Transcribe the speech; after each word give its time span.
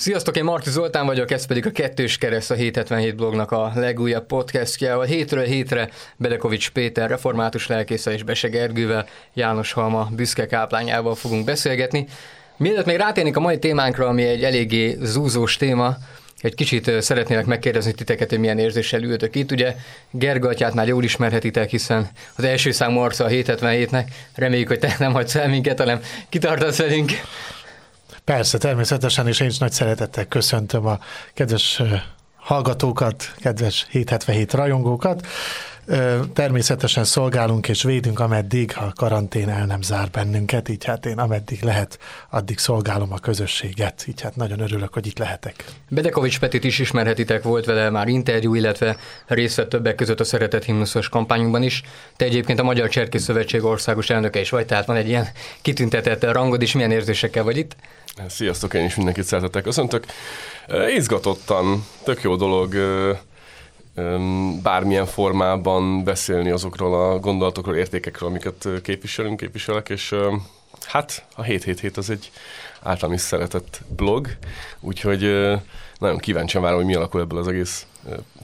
Sziasztok, 0.00 0.36
én 0.36 0.44
Marti 0.44 0.70
Zoltán 0.70 1.06
vagyok, 1.06 1.30
ez 1.30 1.46
pedig 1.46 1.66
a 1.66 1.70
Kettős 1.70 2.18
Kereszt 2.18 2.50
a 2.50 2.54
777 2.54 3.16
blognak 3.16 3.52
a 3.52 3.72
legújabb 3.74 4.26
podcastja, 4.26 4.92
ahol 4.92 5.04
hétről 5.04 5.44
hétre 5.44 5.88
Bedekovics 6.16 6.70
Péter, 6.70 7.08
református 7.08 7.66
lelkésze 7.66 8.12
és 8.12 8.22
Bese 8.22 8.48
Gergővel, 8.48 9.06
János 9.34 9.72
Halma 9.72 10.08
büszke 10.12 10.46
káplányával 10.46 11.14
fogunk 11.14 11.44
beszélgetni. 11.44 12.06
Mielőtt 12.56 12.84
még 12.84 12.96
rátérnénk 12.96 13.36
a 13.36 13.40
mai 13.40 13.58
témánkra, 13.58 14.06
ami 14.06 14.22
egy 14.22 14.44
eléggé 14.44 14.96
zúzós 15.00 15.56
téma, 15.56 15.96
egy 16.40 16.54
kicsit 16.54 17.02
szeretnélek 17.02 17.46
megkérdezni 17.46 17.92
titeket, 17.92 18.28
hogy 18.28 18.38
milyen 18.38 18.58
érzéssel 18.58 19.02
ültök 19.02 19.34
itt. 19.34 19.50
Ugye 19.50 19.74
Gerga 20.10 20.48
atyát 20.48 20.74
már 20.74 20.88
jól 20.88 21.04
ismerhetitek, 21.04 21.70
hiszen 21.70 22.08
az 22.36 22.44
első 22.44 22.70
számú 22.70 22.98
arca 22.98 23.24
a 23.24 23.28
777-nek. 23.28 24.04
Reméljük, 24.34 24.68
hogy 24.68 24.78
te 24.78 24.96
nem 24.98 25.12
hagysz 25.12 25.34
el 25.34 25.48
minket, 25.48 25.78
hanem 25.78 26.00
kitartasz 26.28 26.78
velünk. 26.78 27.12
Persze, 28.30 28.58
természetesen, 28.58 29.26
és 29.26 29.40
én 29.40 29.48
is 29.48 29.58
nagy 29.58 29.72
szeretettel 29.72 30.26
köszöntöm 30.26 30.86
a 30.86 30.98
kedves 31.34 31.82
hallgatókat, 32.36 33.34
kedves 33.36 33.86
777 33.90 34.52
rajongókat. 34.54 35.26
Természetesen 36.32 37.04
szolgálunk 37.04 37.68
és 37.68 37.82
védünk, 37.82 38.20
ameddig 38.20 38.72
a 38.76 38.92
karantén 38.92 39.48
el 39.48 39.66
nem 39.66 39.82
zár 39.82 40.10
bennünket, 40.10 40.68
így 40.68 40.84
hát 40.84 41.06
én 41.06 41.18
ameddig 41.18 41.62
lehet, 41.62 41.98
addig 42.30 42.58
szolgálom 42.58 43.12
a 43.12 43.18
közösséget, 43.18 44.04
így 44.08 44.20
hát 44.20 44.36
nagyon 44.36 44.60
örülök, 44.60 44.92
hogy 44.92 45.06
itt 45.06 45.18
lehetek. 45.18 45.64
Bedekovics 45.88 46.38
Petit 46.38 46.64
is 46.64 46.78
ismerhetitek, 46.78 47.42
volt 47.42 47.64
vele 47.64 47.90
már 47.90 48.08
interjú, 48.08 48.54
illetve 48.54 48.96
részt 49.26 49.56
vett 49.56 49.68
többek 49.68 49.94
között 49.94 50.20
a 50.20 50.24
Szeretett 50.24 50.64
Himnuszos 50.64 51.08
kampányunkban 51.08 51.62
is. 51.62 51.82
Te 52.16 52.24
egyébként 52.24 52.58
a 52.58 52.62
Magyar 52.62 52.88
Cserkész 52.88 53.22
Szövetség 53.22 53.64
országos 53.64 54.10
elnöke 54.10 54.40
is 54.40 54.50
vagy, 54.50 54.66
tehát 54.66 54.86
van 54.86 54.96
egy 54.96 55.08
ilyen 55.08 55.28
kitüntetett 55.62 56.24
rangod 56.24 56.62
is, 56.62 56.72
milyen 56.72 56.90
érzésekkel 56.90 57.42
vagy 57.42 57.56
itt? 57.56 57.76
Sziasztok, 58.28 58.74
én 58.74 58.84
is 58.84 58.94
mindenkit 58.94 59.24
szeretettel 59.24 59.62
köszöntök. 59.62 60.04
Izgatottan, 60.96 61.86
tök 62.04 62.22
jó 62.22 62.36
dolog 62.36 62.74
bármilyen 64.62 65.06
formában 65.06 66.04
beszélni 66.04 66.50
azokról 66.50 67.10
a 67.10 67.18
gondolatokról, 67.18 67.76
értékekről, 67.76 68.28
amiket 68.28 68.68
képviselünk, 68.82 69.40
képviselek, 69.40 69.88
és 69.88 70.14
hát 70.86 71.26
a 71.34 71.42
777 71.42 71.96
az 71.96 72.10
egy 72.10 72.30
általam 72.82 73.14
is 73.14 73.20
szeretett 73.20 73.80
blog, 73.96 74.28
úgyhogy 74.80 75.20
nagyon 75.98 76.18
kíváncsian 76.18 76.62
várom, 76.62 76.78
hogy 76.78 76.86
mi 76.86 76.94
alakul 76.94 77.20
ebből 77.20 77.38
az 77.38 77.48
egész 77.48 77.86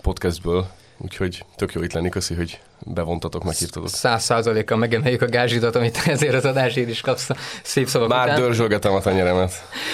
podcastből, 0.03 0.67
úgyhogy 0.97 1.45
tök 1.57 1.73
jó 1.73 1.83
itt 1.83 1.93
lenni, 1.93 2.09
köszi, 2.09 2.35
hogy 2.35 2.61
bevontatok, 2.79 3.45
meghívtatok. 3.45 3.89
Száz 3.89 4.25
százalékkal 4.25 4.79
megemeljük 4.79 5.23
a 5.23 5.27
gázsidat, 5.27 5.77
amit 5.77 6.03
ezért 6.07 6.35
az 6.35 6.45
adásért 6.45 6.89
is 6.89 7.01
kapsz 7.01 7.29
szép 7.63 7.87
szavak 7.89 8.09
Már 8.09 8.27
után. 8.27 8.41
dörzsölgetem 8.41 8.95
a 8.95 9.01
tenyeremet. 9.01 9.53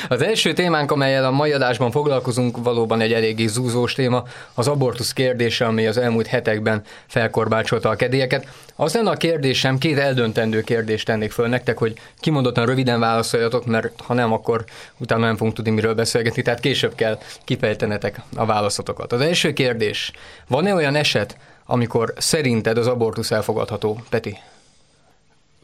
Az 0.09 0.23
első 0.23 0.53
témánk, 0.53 0.91
amelyel 0.91 1.25
a 1.25 1.31
mai 1.31 1.53
adásban 1.53 1.91
foglalkozunk, 1.91 2.57
valóban 2.63 3.01
egy 3.01 3.13
eléggé 3.13 3.47
zúzós 3.47 3.93
téma, 3.93 4.23
az 4.55 4.69
abortusz 4.69 5.13
kérdése, 5.13 5.67
ami 5.67 5.87
az 5.87 5.97
elmúlt 5.97 6.27
hetekben 6.27 6.83
felkorbácsolta 7.07 7.89
a 7.89 7.97
kedélyeket. 7.97 8.47
Az 8.77 8.95
lenne 8.95 9.11
a 9.11 9.17
kérdésem, 9.17 9.79
két 9.79 9.99
eldöntendő 9.99 10.61
kérdést 10.61 11.07
tennék 11.07 11.33
föl 11.33 11.49
nektek, 11.49 11.79
hogy 11.79 11.95
kimondottan 12.21 12.67
röviden 12.67 13.01
válaszoljatok, 13.01 13.67
mert 13.67 14.01
ha 14.01 14.15
nem, 14.15 14.33
akkor 14.33 14.65
utána 14.99 15.25
nem 15.25 15.37
fogunk 15.37 15.57
tudni 15.57 15.71
miről 15.71 15.95
beszélgetni, 15.95 16.43
tehát 16.43 16.61
később 16.61 16.95
kell 16.95 17.19
kifejtenetek 17.45 18.21
a 18.37 18.47
válaszotokat. 18.47 19.13
Az 19.13 19.21
első 19.21 19.53
kérdés, 19.53 20.13
van-e 20.49 20.75
olyan 20.75 20.95
eset, 20.95 21.37
amikor 21.73 22.15
szerinted 22.17 22.79
az 22.79 22.87
abortusz 22.87 23.31
elfogadható, 23.31 24.01
Peti? 24.09 24.39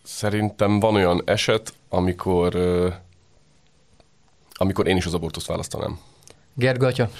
Szerintem 0.03 0.81
van 0.81 0.95
olyan 0.95 1.23
eset, 1.25 1.73
amikor, 1.89 2.57
amikor 4.53 4.87
én 4.87 4.97
is 4.97 5.07
az 5.07 5.15
abortuszt 5.15 5.47
választanám. 5.47 6.01
Gergatya? 6.55 7.11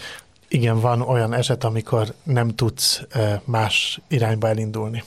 Igen, 0.49 0.81
van 0.81 1.01
olyan 1.01 1.35
eset, 1.35 1.65
amikor 1.65 2.15
nem 2.23 2.49
tudsz 2.49 3.03
más 3.45 4.01
irányba 4.09 4.49
elindulni. 4.49 5.05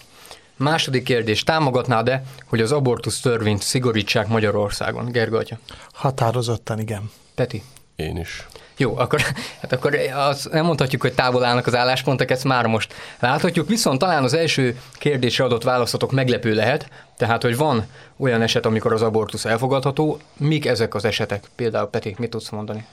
Második 0.55 1.03
kérdés, 1.03 1.43
támogatnád-e, 1.43 2.23
hogy 2.45 2.61
az 2.61 2.71
abortusz 2.71 3.19
törvényt 3.19 3.61
szigorítsák 3.61 4.27
Magyarországon? 4.27 5.11
Gergatya? 5.11 5.57
Határozottan 5.91 6.79
igen. 6.79 7.11
Peti? 7.35 7.63
Én 7.95 8.17
is. 8.17 8.47
Jó, 8.81 8.97
akkor, 8.97 9.21
hát 9.61 9.71
akkor 9.71 9.95
az, 10.15 10.49
nem 10.51 10.65
mondhatjuk, 10.65 11.01
hogy 11.01 11.13
távol 11.13 11.43
állnak 11.43 11.67
az 11.67 11.75
álláspontok, 11.75 12.31
ezt 12.31 12.43
már 12.43 12.65
most 12.65 12.93
láthatjuk, 13.19 13.67
viszont 13.67 13.99
talán 13.99 14.23
az 14.23 14.33
első 14.33 14.79
kérdésre 14.93 15.43
adott 15.43 15.63
válaszatok 15.63 16.11
meglepő 16.11 16.53
lehet, 16.53 16.89
tehát, 17.17 17.41
hogy 17.41 17.57
van 17.57 17.85
olyan 18.17 18.41
eset, 18.41 18.65
amikor 18.65 18.93
az 18.93 19.01
abortusz 19.01 19.45
elfogadható, 19.45 20.19
mik 20.37 20.65
ezek 20.65 20.95
az 20.95 21.05
esetek? 21.05 21.43
Például 21.55 21.87
Peti, 21.87 22.15
mit 22.17 22.29
tudsz 22.29 22.49
mondani? 22.49 22.85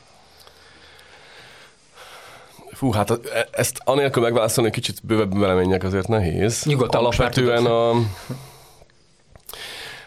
Fú, 2.72 2.92
hát 2.92 3.10
e- 3.10 3.48
ezt 3.50 3.80
anélkül 3.84 4.22
megválaszolni, 4.22 4.70
kicsit 4.70 4.98
bővebben 5.02 5.40
belemenjek, 5.40 5.84
azért 5.84 6.08
nehéz. 6.08 6.62
Nyugodtan 6.64 7.00
Alapvetően 7.00 7.66
a... 7.66 7.90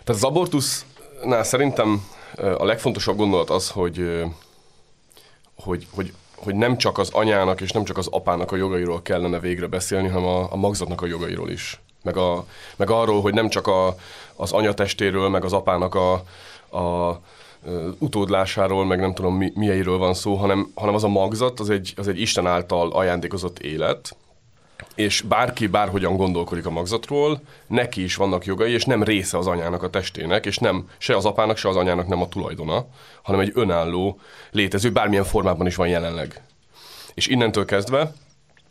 Tehát 0.03 0.07
az 0.07 0.23
abortusznál 0.23 1.43
szerintem 1.43 2.05
a 2.57 2.65
legfontosabb 2.65 3.17
gondolat 3.17 3.49
az, 3.49 3.69
hogy 3.69 4.23
hogy, 5.63 5.87
hogy, 5.95 6.13
hogy 6.35 6.55
nem 6.55 6.77
csak 6.77 6.97
az 6.97 7.09
anyának 7.13 7.61
és 7.61 7.71
nem 7.71 7.83
csak 7.83 7.97
az 7.97 8.07
apának 8.07 8.51
a 8.51 8.55
jogairól 8.55 9.01
kellene 9.01 9.39
végre 9.39 9.67
beszélni, 9.67 10.07
hanem 10.07 10.27
a, 10.27 10.51
a 10.51 10.55
magzatnak 10.55 11.01
a 11.01 11.05
jogairól 11.05 11.49
is. 11.49 11.81
Meg, 12.03 12.17
a, 12.17 12.45
meg 12.75 12.89
arról, 12.89 13.21
hogy 13.21 13.33
nem 13.33 13.49
csak 13.49 13.67
a, 13.67 13.95
az 14.35 14.51
anyatestéről, 14.51 15.29
meg 15.29 15.43
az 15.43 15.53
apának 15.53 15.95
a, 15.95 16.13
a 16.77 17.19
utódlásáról, 17.97 18.85
meg 18.85 18.99
nem 18.99 19.13
tudom 19.13 19.35
mi, 19.35 19.51
mieiről 19.55 19.97
van 19.97 20.13
szó, 20.13 20.35
hanem, 20.35 20.71
hanem 20.75 20.95
az 20.95 21.03
a 21.03 21.07
magzat, 21.07 21.59
az 21.59 21.69
egy, 21.69 21.93
az 21.97 22.07
egy 22.07 22.19
Isten 22.19 22.47
által 22.47 22.91
ajándékozott 22.91 23.59
élet, 23.59 24.15
és 24.95 25.21
bárki 25.21 25.67
bárhogyan 25.67 26.15
gondolkodik 26.15 26.65
a 26.65 26.69
magzatról, 26.69 27.41
neki 27.67 28.03
is 28.03 28.15
vannak 28.15 28.45
jogai, 28.45 28.71
és 28.71 28.85
nem 28.85 29.03
része 29.03 29.37
az 29.37 29.47
anyának 29.47 29.83
a 29.83 29.89
testének, 29.89 30.45
és 30.45 30.57
nem 30.57 30.89
se 30.97 31.15
az 31.15 31.25
apának, 31.25 31.57
se 31.57 31.69
az 31.69 31.75
anyának 31.75 32.07
nem 32.07 32.21
a 32.21 32.27
tulajdona, 32.27 32.85
hanem 33.21 33.39
egy 33.39 33.51
önálló 33.53 34.19
létező, 34.51 34.91
bármilyen 34.91 35.23
formában 35.23 35.67
is 35.67 35.75
van 35.75 35.87
jelenleg. 35.87 36.41
És 37.13 37.27
innentől 37.27 37.65
kezdve 37.65 38.13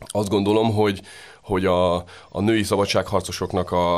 azt 0.07 0.29
gondolom, 0.29 0.73
hogy, 0.73 1.01
hogy 1.41 1.65
a, 1.65 1.95
a 2.29 2.41
női 2.41 2.63
szabadságharcosoknak 2.63 3.71
a, 3.71 3.97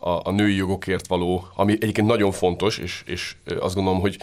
a, 0.00 0.20
a 0.22 0.30
női 0.30 0.56
jogokért 0.56 1.06
való, 1.06 1.48
ami 1.54 1.72
egyébként 1.72 2.06
nagyon 2.06 2.32
fontos, 2.32 2.78
és, 2.78 3.02
és 3.06 3.36
azt 3.58 3.74
gondolom, 3.74 4.00
hogy, 4.00 4.18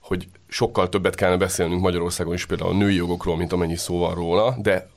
hogy 0.00 0.28
sokkal 0.48 0.88
többet 0.88 1.14
kellene 1.14 1.38
beszélnünk 1.38 1.80
Magyarországon 1.80 2.34
is 2.34 2.46
például 2.46 2.70
a 2.70 2.76
női 2.76 2.94
jogokról, 2.94 3.36
mint 3.36 3.52
amennyi 3.52 3.76
szó 3.76 3.98
van 3.98 4.14
róla, 4.14 4.56
de 4.58 4.88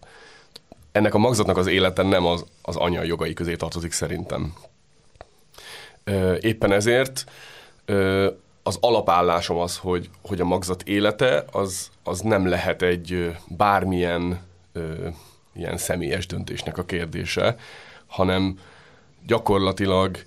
ennek 0.91 1.13
a 1.13 1.17
magzatnak 1.17 1.57
az 1.57 1.67
élete 1.67 2.03
nem 2.03 2.25
az, 2.25 2.45
az 2.61 2.75
anya 2.75 3.03
jogai 3.03 3.33
közé 3.33 3.55
tartozik 3.55 3.91
szerintem. 3.91 4.53
Éppen 6.39 6.71
ezért 6.71 7.25
az 8.63 8.77
alapállásom 8.81 9.57
az, 9.57 9.77
hogy, 9.77 10.09
hogy 10.21 10.41
a 10.41 10.45
magzat 10.45 10.83
élete 10.83 11.45
az, 11.51 11.89
az 12.03 12.19
nem 12.19 12.47
lehet 12.47 12.81
egy 12.81 13.35
bármilyen 13.47 14.39
ilyen 15.53 15.77
személyes 15.77 16.25
döntésnek 16.25 16.77
a 16.77 16.85
kérdése, 16.85 17.55
hanem 18.07 18.59
gyakorlatilag 19.27 20.17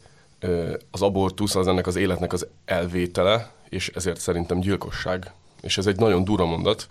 az 0.91 1.03
abortusz 1.03 1.55
az 1.55 1.67
ennek 1.67 1.87
az 1.87 1.97
életnek 1.97 2.33
az 2.33 2.47
elvétele, 2.65 3.51
és 3.69 3.89
ezért 3.89 4.21
szerintem 4.21 4.61
gyilkosság. 4.61 5.33
És 5.61 5.79
ez 5.79 5.87
egy 5.87 5.99
nagyon 5.99 6.25
dura 6.25 6.45
mondat, 6.45 6.89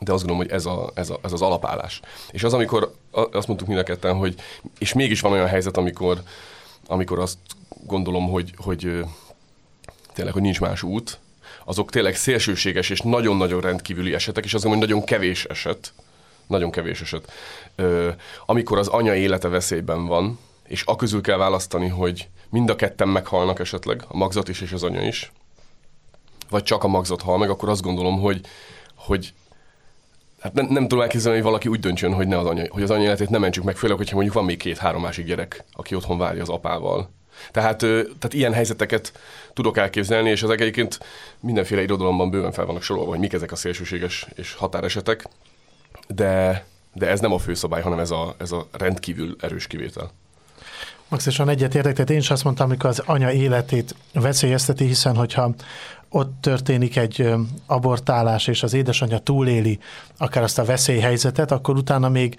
de 0.00 0.12
azt 0.12 0.24
gondolom, 0.24 0.46
hogy 0.46 0.56
ez, 0.56 0.66
a, 0.66 0.90
ez, 0.94 1.10
a, 1.10 1.18
ez 1.22 1.32
az 1.32 1.42
alapállás. 1.42 2.00
És 2.30 2.42
az, 2.42 2.52
amikor 2.52 2.94
azt 3.10 3.46
mondtuk 3.46 3.68
mind 3.68 3.80
a 3.80 3.82
ketten, 3.82 4.14
hogy 4.16 4.34
és 4.78 4.92
mégis 4.92 5.20
van 5.20 5.32
olyan 5.32 5.46
helyzet, 5.46 5.76
amikor, 5.76 6.22
amikor 6.86 7.18
azt 7.18 7.38
gondolom, 7.86 8.30
hogy, 8.30 8.54
hogy 8.56 9.04
tényleg, 10.14 10.32
hogy 10.32 10.42
nincs 10.42 10.60
más 10.60 10.82
út, 10.82 11.18
azok 11.64 11.90
tényleg 11.90 12.16
szélsőséges 12.16 12.90
és 12.90 13.00
nagyon-nagyon 13.00 13.60
rendkívüli 13.60 14.14
esetek, 14.14 14.44
és 14.44 14.54
azt 14.54 14.64
gondolom, 14.64 14.88
hogy 14.88 14.98
nagyon 14.98 15.18
kevés 15.18 15.44
eset, 15.44 15.92
nagyon 16.46 16.70
kevés 16.70 17.00
eset, 17.00 17.32
amikor 18.46 18.78
az 18.78 18.88
anya 18.88 19.14
élete 19.14 19.48
veszélyben 19.48 20.06
van, 20.06 20.38
és 20.66 20.82
a 20.86 20.96
közül 20.96 21.20
kell 21.20 21.36
választani, 21.36 21.88
hogy 21.88 22.28
mind 22.48 22.70
a 22.70 22.76
ketten 22.76 23.08
meghalnak 23.08 23.58
esetleg, 23.58 24.04
a 24.08 24.16
magzat 24.16 24.48
is 24.48 24.60
és 24.60 24.72
az 24.72 24.82
anya 24.82 25.02
is, 25.02 25.32
vagy 26.50 26.62
csak 26.62 26.84
a 26.84 26.88
magzat 26.88 27.22
hal 27.22 27.38
meg, 27.38 27.50
akkor 27.50 27.68
azt 27.68 27.82
gondolom, 27.82 28.20
hogy, 28.20 28.40
hogy 28.94 29.32
Hát 30.44 30.52
nem, 30.52 30.66
nem 30.66 30.82
tudom 30.82 31.00
elképzelni, 31.00 31.36
hogy 31.36 31.46
valaki 31.46 31.68
úgy 31.68 31.80
döntsön, 31.80 32.12
hogy, 32.12 32.26
ne 32.26 32.38
az 32.38 32.46
anya, 32.46 32.64
hogy 32.68 32.82
az 32.82 32.90
anya 32.90 33.02
életét 33.02 33.30
nem 33.30 33.40
mentsük 33.40 33.64
meg, 33.64 33.76
főleg, 33.76 33.96
hogyha 33.96 34.14
mondjuk 34.14 34.34
van 34.34 34.44
még 34.44 34.56
két-három 34.56 35.02
másik 35.02 35.26
gyerek, 35.26 35.64
aki 35.72 35.94
otthon 35.94 36.18
várja 36.18 36.42
az 36.42 36.48
apával. 36.48 37.10
Tehát, 37.50 37.78
tehát 37.78 38.32
ilyen 38.32 38.52
helyzeteket 38.52 39.12
tudok 39.52 39.76
elképzelni, 39.76 40.30
és 40.30 40.42
ezek 40.42 40.60
egyébként 40.60 41.00
mindenféle 41.40 41.82
irodalomban 41.82 42.30
bőven 42.30 42.52
fel 42.52 42.66
vannak 42.66 42.82
sorolva, 42.82 43.10
hogy 43.10 43.18
mik 43.18 43.32
ezek 43.32 43.52
a 43.52 43.56
szélsőséges 43.56 44.26
és 44.34 44.54
határesetek, 44.54 45.24
de, 46.08 46.64
de 46.92 47.06
ez 47.06 47.20
nem 47.20 47.32
a 47.32 47.38
főszabály, 47.38 47.82
hanem 47.82 47.98
ez 47.98 48.10
a, 48.10 48.34
ez 48.38 48.52
a 48.52 48.66
rendkívül 48.72 49.36
erős 49.40 49.66
kivétel. 49.66 50.10
Maxisan 51.08 51.48
egyet 51.48 51.74
értek, 51.74 51.94
tehát 51.94 52.10
én 52.10 52.18
is 52.18 52.30
azt 52.30 52.44
mondtam, 52.44 52.66
amikor 52.66 52.90
az 52.90 53.02
anya 53.06 53.32
életét 53.32 53.94
veszélyezteti, 54.12 54.86
hiszen 54.86 55.16
hogyha 55.16 55.54
ott 56.08 56.40
történik 56.40 56.96
egy 56.96 57.34
abortálás, 57.66 58.46
és 58.46 58.62
az 58.62 58.72
édesanyja 58.72 59.18
túléli 59.18 59.78
akár 60.18 60.42
azt 60.42 60.58
a 60.58 60.64
veszélyhelyzetet, 60.64 61.50
akkor 61.50 61.76
utána 61.76 62.08
még 62.08 62.36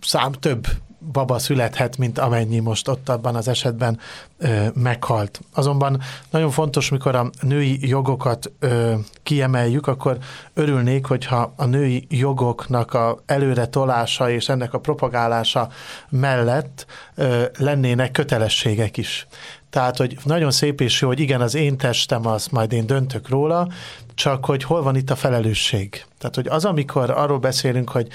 szám 0.00 0.32
több 0.32 0.66
baba 1.12 1.38
születhet, 1.38 1.98
mint 1.98 2.18
amennyi 2.18 2.58
most 2.58 2.88
ott 2.88 3.08
abban 3.08 3.34
az 3.34 3.48
esetben 3.48 3.98
ö, 4.38 4.66
meghalt. 4.74 5.40
Azonban 5.54 6.00
nagyon 6.30 6.50
fontos, 6.50 6.88
mikor 6.88 7.14
a 7.14 7.30
női 7.40 7.88
jogokat 7.88 8.52
ö, 8.58 8.94
kiemeljük, 9.22 9.86
akkor 9.86 10.18
örülnék, 10.54 11.06
hogyha 11.06 11.52
a 11.56 11.64
női 11.64 12.06
jogoknak 12.10 12.94
a 12.94 13.22
előre 13.26 13.66
tolása 13.66 14.30
és 14.30 14.48
ennek 14.48 14.74
a 14.74 14.80
propagálása 14.80 15.68
mellett 16.08 16.86
ö, 17.14 17.44
lennének 17.58 18.10
kötelességek 18.10 18.96
is. 18.96 19.26
Tehát, 19.70 19.96
hogy 19.96 20.16
nagyon 20.24 20.50
szép 20.50 20.80
és 20.80 21.00
jó, 21.00 21.08
hogy 21.08 21.20
igen, 21.20 21.40
az 21.40 21.54
én 21.54 21.76
testem, 21.76 22.26
az 22.26 22.46
majd 22.46 22.72
én 22.72 22.86
döntök 22.86 23.28
róla, 23.28 23.68
csak 24.14 24.44
hogy 24.44 24.62
hol 24.62 24.82
van 24.82 24.96
itt 24.96 25.10
a 25.10 25.16
felelősség. 25.16 26.04
Tehát, 26.18 26.34
hogy 26.34 26.48
az, 26.48 26.64
amikor 26.64 27.10
arról 27.10 27.38
beszélünk, 27.38 27.90
hogy 27.90 28.08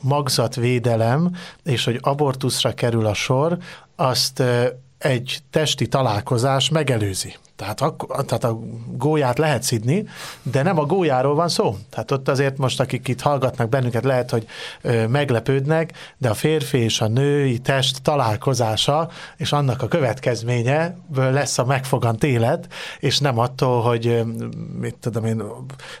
magzatvédelem, 0.00 1.36
és 1.64 1.84
hogy 1.84 1.98
abortuszra 2.02 2.72
kerül 2.72 3.06
a 3.06 3.14
sor, 3.14 3.58
azt 3.96 4.42
egy 5.00 5.38
testi 5.50 5.86
találkozás 5.86 6.68
megelőzi. 6.68 7.36
Tehát, 7.56 7.80
a, 7.80 7.96
tehát 8.06 8.44
a 8.44 8.58
gólyát 8.96 9.38
lehet 9.38 9.62
szidni, 9.62 10.08
de 10.42 10.62
nem 10.62 10.78
a 10.78 10.84
gólyáról 10.84 11.34
van 11.34 11.48
szó. 11.48 11.76
Tehát 11.90 12.10
ott 12.10 12.28
azért 12.28 12.58
most, 12.58 12.80
akik 12.80 13.08
itt 13.08 13.20
hallgatnak 13.20 13.68
bennünket, 13.68 14.04
lehet, 14.04 14.30
hogy 14.30 14.46
ö, 14.80 15.06
meglepődnek, 15.06 15.92
de 16.18 16.28
a 16.28 16.34
férfi 16.34 16.78
és 16.78 17.00
a 17.00 17.08
női 17.08 17.58
test 17.58 18.02
találkozása, 18.02 19.10
és 19.36 19.52
annak 19.52 19.82
a 19.82 19.88
következménye 19.88 20.96
lesz 21.14 21.58
a 21.58 21.64
megfogant 21.64 22.24
élet, 22.24 22.66
és 22.98 23.18
nem 23.18 23.38
attól, 23.38 23.82
hogy 23.82 24.06
ö, 24.06 24.22
mit 24.80 24.96
tudom 25.00 25.24
én, 25.24 25.42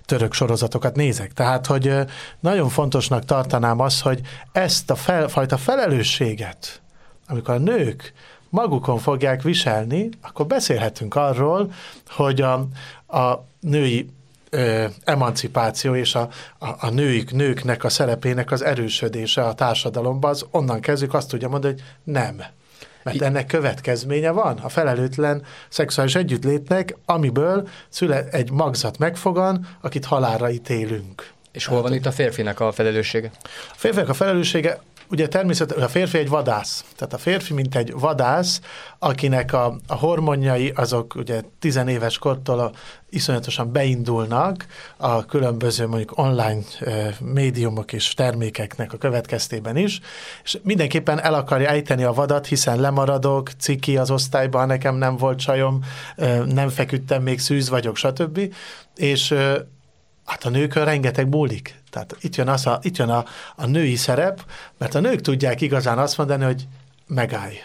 török 0.04 0.32
sorozatokat 0.32 0.96
nézek. 0.96 1.32
Tehát, 1.32 1.66
hogy 1.66 1.86
ö, 1.86 2.02
nagyon 2.40 2.68
fontosnak 2.68 3.24
tartanám 3.24 3.80
az, 3.80 4.00
hogy 4.00 4.20
ezt 4.52 4.90
a 4.90 4.94
fel, 4.94 5.28
fajta 5.28 5.56
felelősséget, 5.56 6.80
amikor 7.26 7.54
a 7.54 7.58
nők 7.58 8.12
magukon 8.50 8.98
fogják 8.98 9.42
viselni, 9.42 10.08
akkor 10.22 10.46
beszélhetünk 10.46 11.14
arról, 11.14 11.72
hogy 12.08 12.40
a, 12.40 12.52
a 13.16 13.44
női 13.60 14.08
ö, 14.50 14.84
emancipáció 15.04 15.94
és 15.94 16.14
a, 16.14 16.28
a, 16.58 16.68
a 16.78 16.90
nőik, 16.90 17.32
nőknek 17.32 17.84
a 17.84 17.88
szerepének 17.88 18.50
az 18.50 18.62
erősödése 18.62 19.42
a 19.42 19.54
társadalomban, 19.54 20.30
az 20.30 20.46
onnan 20.50 20.80
kezdjük 20.80 21.14
azt 21.14 21.28
tudja 21.28 21.48
mondani, 21.48 21.72
hogy 21.72 21.82
nem. 22.14 22.42
Mert 23.02 23.22
ennek 23.22 23.46
következménye 23.46 24.30
van 24.30 24.58
a 24.58 24.68
felelőtlen 24.68 25.42
szexuális 25.68 26.14
együttlétnek, 26.14 26.96
amiből 27.04 27.68
szüle 27.88 28.24
egy 28.30 28.50
magzat 28.50 28.98
megfogan, 28.98 29.66
akit 29.80 30.04
halálra 30.04 30.50
ítélünk. 30.50 31.32
És 31.52 31.64
hol 31.64 31.82
van 31.82 31.92
itt 31.92 32.06
a 32.06 32.12
férfinek 32.12 32.60
a 32.60 32.72
felelőssége? 32.72 33.30
A 33.44 33.76
férfinek 33.76 34.08
a 34.08 34.14
felelőssége 34.14 34.80
ugye 35.10 35.28
természetesen 35.28 35.82
a 35.82 35.88
férfi 35.88 36.18
egy 36.18 36.28
vadász. 36.28 36.84
Tehát 36.96 37.12
a 37.12 37.18
férfi, 37.18 37.54
mint 37.54 37.74
egy 37.74 37.92
vadász, 37.92 38.60
akinek 38.98 39.52
a, 39.52 39.76
a 39.86 39.94
hormonjai 39.94 40.72
azok 40.74 41.14
ugye 41.14 41.42
tizenéves 41.58 42.18
kortól 42.18 42.58
a, 42.58 42.70
iszonyatosan 43.10 43.72
beindulnak 43.72 44.66
a 44.96 45.26
különböző 45.26 45.86
mondjuk 45.86 46.18
online 46.18 46.60
e, 46.80 47.14
médiumok 47.20 47.92
és 47.92 48.14
termékeknek 48.14 48.92
a 48.92 48.96
következtében 48.96 49.76
is, 49.76 50.00
és 50.44 50.58
mindenképpen 50.62 51.20
el 51.20 51.34
akarja 51.34 51.68
ejteni 51.68 52.02
a 52.02 52.12
vadat, 52.12 52.46
hiszen 52.46 52.80
lemaradok, 52.80 53.50
ciki 53.58 53.96
az 53.96 54.10
osztályban, 54.10 54.66
nekem 54.66 54.94
nem 54.94 55.16
volt 55.16 55.38
csajom, 55.38 55.80
e, 56.16 56.38
nem 56.38 56.68
feküdtem, 56.68 57.22
még 57.22 57.40
szűz 57.40 57.68
vagyok, 57.68 57.96
stb. 57.96 58.54
És 58.96 59.30
e, 59.30 59.66
hát 60.24 60.44
a 60.44 60.50
nőkön 60.50 60.84
rengeteg 60.84 61.28
múlik. 61.28 61.79
Tehát 61.90 62.16
itt 62.20 62.36
jön, 62.36 62.48
az 62.48 62.66
a, 62.66 62.78
itt 62.82 62.96
jön 62.96 63.08
a, 63.08 63.24
a 63.56 63.66
női 63.66 63.96
szerep, 63.96 64.44
mert 64.78 64.94
a 64.94 65.00
nők 65.00 65.20
tudják 65.20 65.60
igazán 65.60 65.98
azt 65.98 66.18
mondani, 66.18 66.44
hogy 66.44 66.68
megállj. 67.06 67.56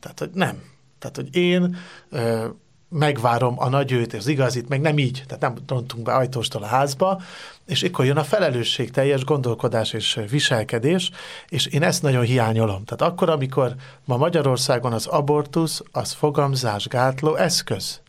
Tehát, 0.00 0.18
hogy 0.18 0.30
nem. 0.32 0.62
Tehát, 0.98 1.16
hogy 1.16 1.36
én 1.36 1.76
ö, 2.10 2.46
megvárom 2.88 3.54
a 3.58 3.68
nagy 3.68 3.92
őt, 3.92 4.14
az 4.14 4.26
igazit, 4.26 4.68
meg 4.68 4.80
nem 4.80 4.98
így, 4.98 5.22
tehát 5.26 5.42
nem 5.42 5.54
rontunk 5.66 6.04
be 6.04 6.12
ajtóstól 6.12 6.62
a 6.62 6.66
házba, 6.66 7.22
és 7.66 7.82
akkor 7.82 8.04
jön 8.04 8.16
a 8.16 8.24
felelősség 8.24 8.90
teljes 8.90 9.24
gondolkodás 9.24 9.92
és 9.92 10.20
viselkedés, 10.30 11.10
és 11.48 11.66
én 11.66 11.82
ezt 11.82 12.02
nagyon 12.02 12.24
hiányolom. 12.24 12.84
Tehát 12.84 13.12
akkor, 13.12 13.30
amikor 13.30 13.74
ma 14.04 14.16
Magyarországon 14.16 14.92
az 14.92 15.06
abortusz, 15.06 15.82
az 15.92 16.12
fogamzásgátló 16.12 17.34
eszköz. 17.34 18.00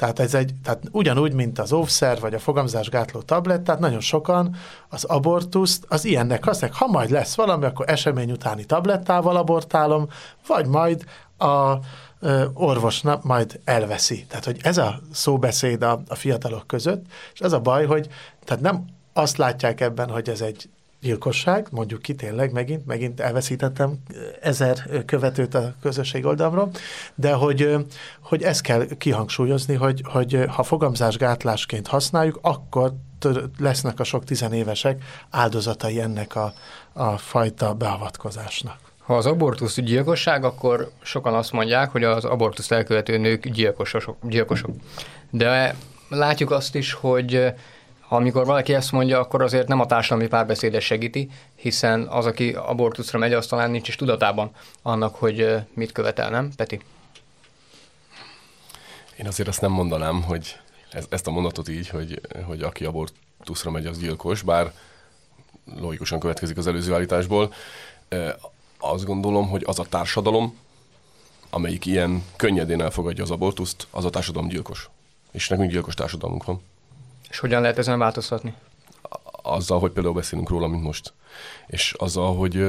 Tehát 0.00 0.18
ez 0.18 0.34
egy, 0.34 0.54
tehát 0.62 0.82
ugyanúgy, 0.90 1.32
mint 1.32 1.58
az 1.58 1.72
óvszer, 1.72 2.20
vagy 2.20 2.34
a 2.34 2.38
fogamzásgátló 2.38 3.20
tablet, 3.20 3.60
tehát 3.60 3.80
nagyon 3.80 4.00
sokan 4.00 4.56
az 4.88 5.04
abortuszt 5.04 5.84
az 5.88 6.04
ilyennek 6.04 6.44
használják. 6.44 6.78
Ha 6.78 6.86
majd 6.86 7.10
lesz 7.10 7.34
valami, 7.34 7.64
akkor 7.64 7.90
esemény 7.90 8.30
utáni 8.30 8.64
tablettával 8.64 9.36
abortálom, 9.36 10.08
vagy 10.46 10.66
majd 10.66 11.04
a 11.38 11.74
ö, 12.20 12.44
orvosnak 12.54 13.24
majd 13.24 13.60
elveszi. 13.64 14.26
Tehát, 14.28 14.44
hogy 14.44 14.58
ez 14.62 14.78
a 14.78 15.00
szóbeszéd 15.12 15.82
a, 15.82 16.02
a 16.08 16.14
fiatalok 16.14 16.66
között, 16.66 17.04
és 17.32 17.40
az 17.40 17.52
a 17.52 17.60
baj, 17.60 17.86
hogy 17.86 18.08
tehát 18.44 18.62
nem 18.62 18.84
azt 19.12 19.36
látják 19.36 19.80
ebben, 19.80 20.10
hogy 20.10 20.28
ez 20.28 20.40
egy 20.40 20.68
gyilkosság, 21.00 21.66
mondjuk 21.70 22.02
ki 22.02 22.14
tényleg 22.14 22.52
megint, 22.52 22.86
megint 22.86 23.20
elveszítettem 23.20 23.98
ezer 24.40 25.04
követőt 25.06 25.54
a 25.54 25.74
közösség 25.82 26.24
oldalról, 26.24 26.70
de 27.14 27.32
hogy, 27.32 27.76
hogy 28.20 28.42
ezt 28.42 28.60
kell 28.60 28.86
kihangsúlyozni, 28.98 29.74
hogy, 29.74 30.02
hogy 30.04 30.44
ha 30.48 30.62
fogamzásgátlásként 30.62 31.86
használjuk, 31.86 32.38
akkor 32.42 32.92
lesznek 33.58 34.00
a 34.00 34.04
sok 34.04 34.24
tizenévesek 34.24 35.02
áldozatai 35.30 36.00
ennek 36.00 36.36
a, 36.36 36.52
a 36.92 37.18
fajta 37.18 37.74
beavatkozásnak. 37.74 38.78
Ha 38.98 39.16
az 39.16 39.26
abortusz 39.26 39.80
gyilkosság, 39.80 40.44
akkor 40.44 40.90
sokan 41.02 41.34
azt 41.34 41.52
mondják, 41.52 41.90
hogy 41.90 42.04
az 42.04 42.24
abortusz 42.24 42.70
elkövető 42.70 43.18
nők 43.18 43.48
gyilkosok. 43.48 44.16
gyilkosok. 44.22 44.70
De 45.30 45.76
látjuk 46.08 46.50
azt 46.50 46.74
is, 46.74 46.92
hogy 46.92 47.52
amikor 48.12 48.46
valaki 48.46 48.74
ezt 48.74 48.92
mondja, 48.92 49.18
akkor 49.18 49.42
azért 49.42 49.68
nem 49.68 49.80
a 49.80 49.86
társadalmi 49.86 50.28
párbeszédet 50.28 50.80
segíti, 50.80 51.30
hiszen 51.54 52.06
az, 52.06 52.26
aki 52.26 52.52
abortuszra 52.52 53.18
megy, 53.18 53.32
az 53.32 53.46
talán 53.46 53.70
nincs 53.70 53.88
is 53.88 53.96
tudatában 53.96 54.50
annak, 54.82 55.14
hogy 55.14 55.56
mit 55.74 55.92
követel, 55.92 56.30
nem, 56.30 56.50
Peti? 56.56 56.80
Én 59.16 59.26
azért 59.26 59.48
azt 59.48 59.60
nem 59.60 59.70
mondanám, 59.70 60.22
hogy 60.22 60.56
ez, 60.90 61.06
ezt 61.08 61.26
a 61.26 61.30
mondatot 61.30 61.68
így, 61.68 61.88
hogy, 61.88 62.20
hogy 62.46 62.62
aki 62.62 62.84
abortuszra 62.84 63.70
megy, 63.70 63.86
az 63.86 63.98
gyilkos, 63.98 64.42
bár 64.42 64.72
logikusan 65.78 66.20
következik 66.20 66.56
az 66.56 66.66
előző 66.66 66.94
állításból. 66.94 67.54
Azt 68.78 69.04
gondolom, 69.04 69.48
hogy 69.48 69.62
az 69.66 69.78
a 69.78 69.84
társadalom, 69.84 70.58
amelyik 71.50 71.86
ilyen 71.86 72.24
könnyedén 72.36 72.80
elfogadja 72.80 73.22
az 73.22 73.30
abortuszt, 73.30 73.86
az 73.90 74.04
a 74.04 74.10
társadalom 74.10 74.48
gyilkos. 74.48 74.88
És 75.30 75.48
nekünk 75.48 75.70
gyilkos 75.70 75.94
társadalmunk 75.94 76.44
van. 76.44 76.60
És 77.30 77.38
hogyan 77.38 77.60
lehet 77.60 77.78
ezen 77.78 77.98
változtatni? 77.98 78.54
Azzal, 79.42 79.78
hogy 79.78 79.92
például 79.92 80.14
beszélünk 80.14 80.48
róla, 80.48 80.66
mint 80.66 80.82
most. 80.82 81.12
És 81.66 81.94
azzal, 81.98 82.36
hogy, 82.36 82.66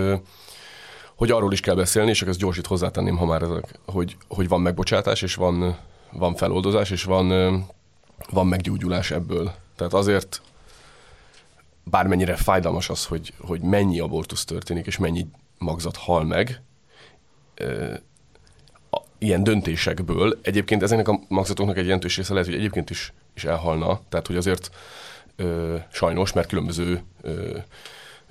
hogy 1.15 1.31
arról 1.31 1.51
is 1.51 1.59
kell 1.59 1.75
beszélni, 1.75 2.09
és 2.09 2.21
ezt 2.21 2.39
gyorsít 2.39 2.67
hozzátenném, 2.67 3.17
ha 3.17 3.25
már 3.25 3.41
ezek, 3.41 3.79
hogy, 3.85 4.17
hogy 4.27 4.47
van 4.47 4.61
megbocsátás, 4.61 5.21
és 5.21 5.35
van, 5.35 5.77
van 6.11 6.35
feloldozás, 6.35 6.89
és 6.89 7.03
van, 7.03 7.27
van 8.29 8.47
meggyógyulás 8.47 9.11
ebből. 9.11 9.53
Tehát 9.75 9.93
azért 9.93 10.41
bármennyire 11.83 12.35
fájdalmas 12.35 12.89
az, 12.89 13.05
hogy, 13.05 13.33
hogy 13.39 13.61
mennyi 13.61 13.99
abortusz 13.99 14.45
történik, 14.45 14.85
és 14.85 14.97
mennyi 14.97 15.27
magzat 15.57 15.97
hal 15.97 16.23
meg, 16.23 16.61
ilyen 19.17 19.43
döntésekből. 19.43 20.39
Egyébként 20.41 20.83
ezeknek 20.83 21.07
a 21.07 21.19
magzatoknak 21.27 21.77
egy 21.77 21.85
jelentős 21.85 22.17
része 22.17 22.33
lehet, 22.33 22.47
hogy 22.47 22.57
egyébként 22.57 22.89
is, 22.89 23.13
is 23.35 23.43
elhalna, 23.43 24.01
tehát 24.09 24.27
hogy 24.27 24.35
azért 24.35 24.69
ö, 25.35 25.75
sajnos, 25.91 26.33
mert 26.33 26.47
különböző 26.47 27.01
ö, 27.21 27.57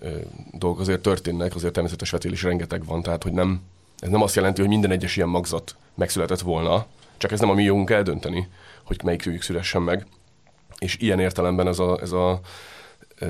ö, 0.00 0.08
dolgok 0.52 0.80
azért 0.80 1.02
történnek, 1.02 1.54
azért 1.54 1.72
természetes 1.72 2.10
vetélés 2.10 2.42
rengeteg 2.42 2.84
van, 2.84 3.02
tehát 3.02 3.22
hogy 3.22 3.32
nem, 3.32 3.60
ez 3.98 4.08
nem 4.08 4.22
azt 4.22 4.36
jelenti, 4.36 4.60
hogy 4.60 4.70
minden 4.70 4.90
egyes 4.90 5.16
ilyen 5.16 5.28
magzat 5.28 5.74
megszületett 5.94 6.40
volna, 6.40 6.86
csak 7.16 7.32
ez 7.32 7.40
nem 7.40 7.50
a 7.50 7.54
mi 7.54 7.62
jogunk 7.62 7.90
eldönteni, 7.90 8.48
hogy 8.82 9.00
melyik 9.04 9.42
szülessen 9.42 9.82
meg. 9.82 10.06
És 10.78 10.96
ilyen 10.98 11.20
értelemben 11.20 11.68
ez 11.68 11.78
a, 11.78 11.98
ez 12.02 12.12
a 12.12 12.40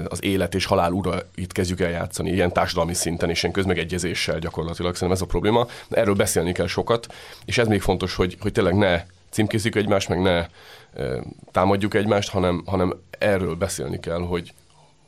az 0.08 0.24
élet 0.24 0.54
és 0.54 0.64
halál 0.64 0.92
ura 0.92 1.18
itt 1.34 1.52
kezdjük 1.52 1.80
el 1.80 1.90
játszani, 1.90 2.30
ilyen 2.30 2.52
társadalmi 2.52 2.94
szinten 2.94 3.30
és 3.30 3.42
ilyen 3.42 3.54
közmegegyezéssel 3.54 4.38
gyakorlatilag. 4.38 4.92
Szerintem 4.94 5.16
ez 5.16 5.22
a 5.22 5.26
probléma. 5.26 5.66
Erről 5.90 6.14
beszélni 6.14 6.52
kell 6.52 6.66
sokat, 6.66 7.14
és 7.44 7.58
ez 7.58 7.66
még 7.66 7.80
fontos, 7.80 8.14
hogy, 8.14 8.36
hogy 8.40 8.52
tényleg 8.52 8.74
ne 8.74 9.04
címkézzük 9.30 9.74
egymást, 9.74 10.08
meg 10.08 10.20
ne 10.20 10.46
támadjuk 11.50 11.94
egymást, 11.94 12.30
hanem, 12.30 12.62
hanem 12.66 12.94
erről 13.18 13.54
beszélni 13.54 14.00
kell, 14.00 14.20
hogy, 14.20 14.52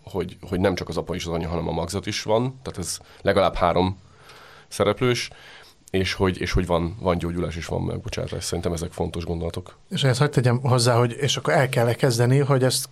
hogy, 0.02 0.36
hogy 0.40 0.60
nem 0.60 0.74
csak 0.74 0.88
az 0.88 0.96
apa 0.96 1.14
és 1.14 1.26
az 1.26 1.32
anya, 1.32 1.48
hanem 1.48 1.68
a 1.68 1.72
magzat 1.72 2.06
is 2.06 2.22
van, 2.22 2.58
tehát 2.62 2.78
ez 2.78 2.98
legalább 3.22 3.54
három 3.54 3.98
szereplős, 4.68 5.30
és 5.90 6.12
hogy, 6.12 6.40
és 6.40 6.52
hogy 6.52 6.66
van, 6.66 6.96
van 7.00 7.18
gyógyulás 7.18 7.56
és 7.56 7.66
van 7.66 7.82
megbocsátás. 7.82 8.44
Szerintem 8.44 8.72
ezek 8.72 8.92
fontos 8.92 9.24
gondolatok. 9.24 9.76
És 9.90 10.04
ezt 10.04 10.18
hagyd 10.18 10.32
tegyem 10.32 10.60
hozzá, 10.60 10.98
hogy 10.98 11.16
és 11.20 11.36
akkor 11.36 11.52
el 11.52 11.68
kell 11.68 11.92
kezdeni, 11.92 12.38
hogy 12.38 12.64
ezt 12.64 12.88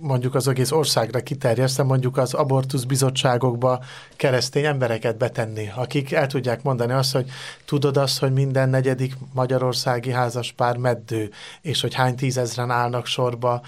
mondjuk 0.00 0.34
az 0.34 0.48
egész 0.48 0.70
országra 0.70 1.20
kiterjesztem, 1.20 1.86
mondjuk 1.86 2.16
az 2.16 2.34
abortusz 2.34 2.82
bizottságokba 2.82 3.80
keresztény 4.16 4.64
embereket 4.64 5.16
betenni, 5.16 5.70
akik 5.74 6.12
el 6.12 6.26
tudják 6.26 6.62
mondani 6.62 6.92
azt, 6.92 7.12
hogy 7.12 7.30
tudod 7.64 7.96
azt, 7.96 8.18
hogy 8.18 8.32
minden 8.32 8.68
negyedik 8.68 9.16
magyarországi 9.32 10.10
házaspár 10.10 10.76
meddő, 10.76 11.30
és 11.60 11.80
hogy 11.80 11.94
hány 11.94 12.16
tízezren 12.16 12.70
állnak 12.70 13.06
sorba 13.06 13.60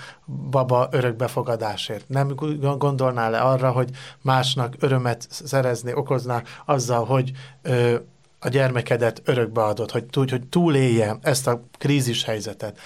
baba 0.51 0.89
örökbefogadásért. 0.91 2.09
Nem 2.09 2.35
gondolnál 2.79 3.31
le 3.31 3.41
arra, 3.41 3.71
hogy 3.71 3.91
másnak 4.21 4.75
örömet 4.79 5.27
szerezni, 5.31 5.95
okozná 5.95 6.43
azzal, 6.65 7.05
hogy 7.05 7.31
ö, 7.63 7.97
a 8.39 8.49
gyermekedet 8.49 9.23
örökbe 9.25 9.63
adod, 9.63 9.91
hogy, 9.91 10.05
hogy 10.13 10.47
túlélje 10.49 11.19
ezt 11.23 11.47
a 11.47 11.63
krízis 11.79 12.25
helyzetet 12.25 12.79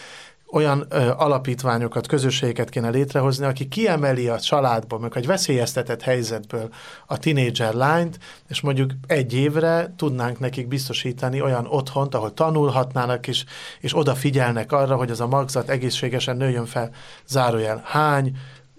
olyan 0.51 0.87
ö, 0.89 1.11
alapítványokat, 1.17 2.07
közösségeket 2.07 2.69
kéne 2.69 2.89
létrehozni, 2.89 3.47
aki 3.47 3.69
kiemeli 3.69 4.29
a 4.29 4.41
családból, 4.41 4.99
meg 4.99 5.13
egy 5.15 5.27
veszélyeztetett 5.27 6.03
helyzetből 6.03 6.69
a 7.07 7.19
tinédzser 7.19 7.75
lányt, 7.75 8.19
és 8.49 8.61
mondjuk 8.61 8.91
egy 9.07 9.35
évre 9.35 9.95
tudnánk 9.97 10.39
nekik 10.39 10.69
biztosítani 10.69 11.41
olyan 11.41 11.67
otthont, 11.67 12.15
ahol 12.15 12.35
tanulhatnának 12.35 13.27
is, 13.27 13.45
és 13.81 13.97
odafigyelnek 13.97 14.73
arra, 14.73 14.97
hogy 14.97 15.11
az 15.11 15.21
a 15.21 15.27
magzat 15.27 15.69
egészségesen 15.69 16.37
nőjön 16.37 16.67
fel, 16.67 16.91
zárójel. 17.27 17.83
Hány 17.85 18.37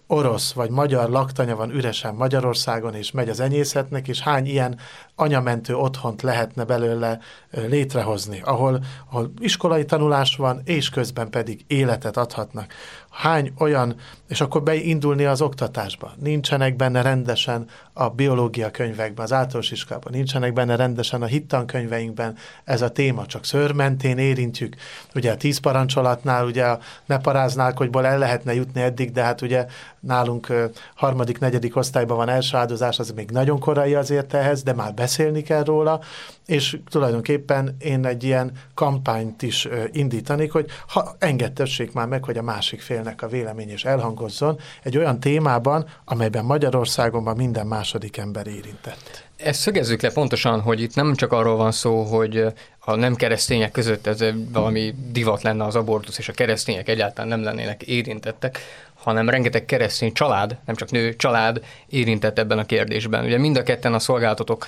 orosz 0.07 0.51
vagy 0.53 0.69
magyar 0.69 1.09
laktanya 1.09 1.55
van 1.55 1.71
üresen 1.71 2.15
Magyarországon, 2.15 2.93
és 2.93 3.11
megy 3.11 3.29
az 3.29 3.39
enyészetnek, 3.39 4.07
és 4.07 4.19
hány 4.19 4.45
ilyen 4.45 4.79
anyamentő 5.15 5.75
otthont 5.75 6.21
lehetne 6.21 6.63
belőle 6.63 7.19
létrehozni, 7.51 8.41
ahol, 8.43 8.79
ahol 9.09 9.31
iskolai 9.39 9.85
tanulás 9.85 10.35
van, 10.35 10.61
és 10.65 10.89
közben 10.89 11.29
pedig 11.29 11.63
életet 11.67 12.17
adhatnak. 12.17 12.73
Hány 13.17 13.53
olyan, 13.57 13.95
és 14.27 14.41
akkor 14.41 14.63
beindulni 14.63 15.25
az 15.25 15.41
oktatásba. 15.41 16.13
Nincsenek 16.19 16.75
benne 16.75 17.01
rendesen 17.01 17.67
a 17.93 18.09
biológia 18.09 18.71
könyvekben, 18.71 19.25
az 19.25 19.33
általános 19.33 19.71
iskolában, 19.71 20.11
nincsenek 20.11 20.53
benne 20.53 20.75
rendesen 20.75 21.21
a 21.21 21.25
hittankönyveinkben 21.25 22.35
ez 22.63 22.81
a 22.81 22.89
téma, 22.89 23.25
csak 23.25 23.45
szörmentén 23.45 24.17
érintjük. 24.17 24.75
Ugye 25.15 25.31
a 25.31 25.37
tíz 25.37 25.57
parancsolatnál, 25.57 26.45
ugye 26.45 26.65
a 26.65 26.79
ne 27.05 27.17
paráználkodból 27.17 28.05
el 28.05 28.17
lehetne 28.17 28.53
jutni 28.53 28.81
eddig, 28.81 29.11
de 29.11 29.23
hát 29.23 29.41
ugye 29.41 29.65
nálunk 29.99 30.53
harmadik, 30.95 31.39
negyedik 31.39 31.75
osztályban 31.75 32.17
van 32.17 32.29
első 32.29 32.57
áldozás, 32.57 32.99
az 32.99 33.11
még 33.11 33.29
nagyon 33.31 33.59
korai 33.59 33.95
azért 33.95 34.33
ehhez, 34.33 34.63
de 34.63 34.73
már 34.73 34.93
beszélni 34.93 35.41
kell 35.41 35.63
róla, 35.63 35.99
és 36.45 36.79
tulajdonképpen 36.89 37.75
én 37.79 38.05
egy 38.05 38.23
ilyen 38.23 38.51
kampányt 38.73 39.41
is 39.41 39.67
indítanék, 39.91 40.51
hogy 40.51 40.65
ha 40.87 41.15
engedtessék 41.19 41.93
már 41.93 42.07
meg, 42.07 42.23
hogy 42.23 42.37
a 42.37 42.41
másik 42.41 42.81
félnek 43.07 43.21
a 43.21 43.27
vélemény 43.27 43.71
is 43.71 43.85
elhangozzon 43.85 44.59
egy 44.83 44.97
olyan 44.97 45.19
témában, 45.19 45.85
amelyben 46.05 46.45
Magyarországon 46.45 47.35
minden 47.35 47.67
második 47.67 48.17
ember 48.17 48.47
érintett. 48.47 49.25
Ezt 49.37 49.59
szögezzük 49.59 50.01
le 50.01 50.11
pontosan, 50.11 50.61
hogy 50.61 50.81
itt 50.81 50.95
nem 50.95 51.15
csak 51.15 51.31
arról 51.31 51.55
van 51.55 51.71
szó, 51.71 52.03
hogy 52.03 52.45
a 52.79 52.95
nem 52.95 53.15
keresztények 53.15 53.71
között 53.71 54.07
ez 54.07 54.23
valami 54.51 54.93
divat 55.11 55.41
lenne 55.41 55.63
az 55.63 55.75
abortusz, 55.75 56.17
és 56.17 56.29
a 56.29 56.33
keresztények 56.33 56.89
egyáltalán 56.89 57.29
nem 57.29 57.43
lennének 57.43 57.83
érintettek, 57.83 58.59
hanem 58.93 59.29
rengeteg 59.29 59.65
keresztény 59.65 60.13
család, 60.13 60.57
nem 60.65 60.75
csak 60.75 60.91
nő, 60.91 61.15
család 61.15 61.63
érintett 61.87 62.39
ebben 62.39 62.59
a 62.59 62.65
kérdésben. 62.65 63.25
Ugye 63.25 63.37
mind 63.37 63.57
a 63.57 63.63
ketten 63.63 63.93
a 63.93 63.99
szolgáltatók 63.99 64.67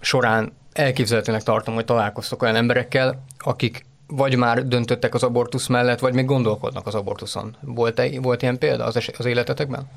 során 0.00 0.52
elképzelhetőnek 0.72 1.42
tartom, 1.42 1.74
hogy 1.74 1.84
találkoztok 1.84 2.42
olyan 2.42 2.56
emberekkel, 2.56 3.24
akik 3.38 3.84
vagy 4.06 4.36
már 4.36 4.68
döntöttek 4.68 5.14
az 5.14 5.22
abortusz 5.22 5.66
mellett, 5.66 5.98
vagy 5.98 6.14
még 6.14 6.24
gondolkodnak 6.24 6.86
az 6.86 6.94
abortuszon. 6.94 7.56
Volt, 7.60 7.98
-e, 7.98 8.20
volt 8.20 8.42
ilyen 8.42 8.58
példa 8.58 8.84
az, 8.84 9.10
az 9.18 9.24
életetekben? 9.24 9.90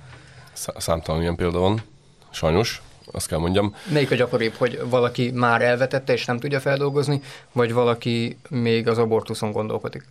Számtalan 0.77 1.21
ilyen 1.21 1.35
példa 1.35 1.59
van, 1.59 1.81
sajnos, 2.29 2.81
azt 3.11 3.27
kell 3.27 3.39
mondjam. 3.39 3.75
Melyik 3.93 4.11
a 4.11 4.15
gyakoribb, 4.15 4.53
hogy 4.53 4.81
valaki 4.89 5.31
már 5.31 5.61
elvetette 5.61 6.13
és 6.13 6.25
nem 6.25 6.39
tudja 6.39 6.59
feldolgozni, 6.59 7.21
vagy 7.51 7.73
valaki 7.73 8.37
még 8.49 8.87
az 8.87 8.97
abortuszon 8.97 9.51
gondolkodik? 9.51 10.03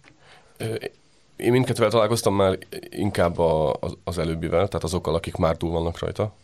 Én 1.37 1.51
mindkettővel 1.51 1.91
találkoztam 1.91 2.35
már 2.35 2.59
inkább 2.91 3.39
a, 3.39 3.77
az, 3.81 3.97
az 4.05 4.19
előbbivel, 4.19 4.69
tehát 4.69 4.85
azokkal, 4.85 5.15
akik 5.15 5.37
már 5.37 5.57
túl 5.57 5.71
vannak 5.71 5.99
rajta. 5.99 6.35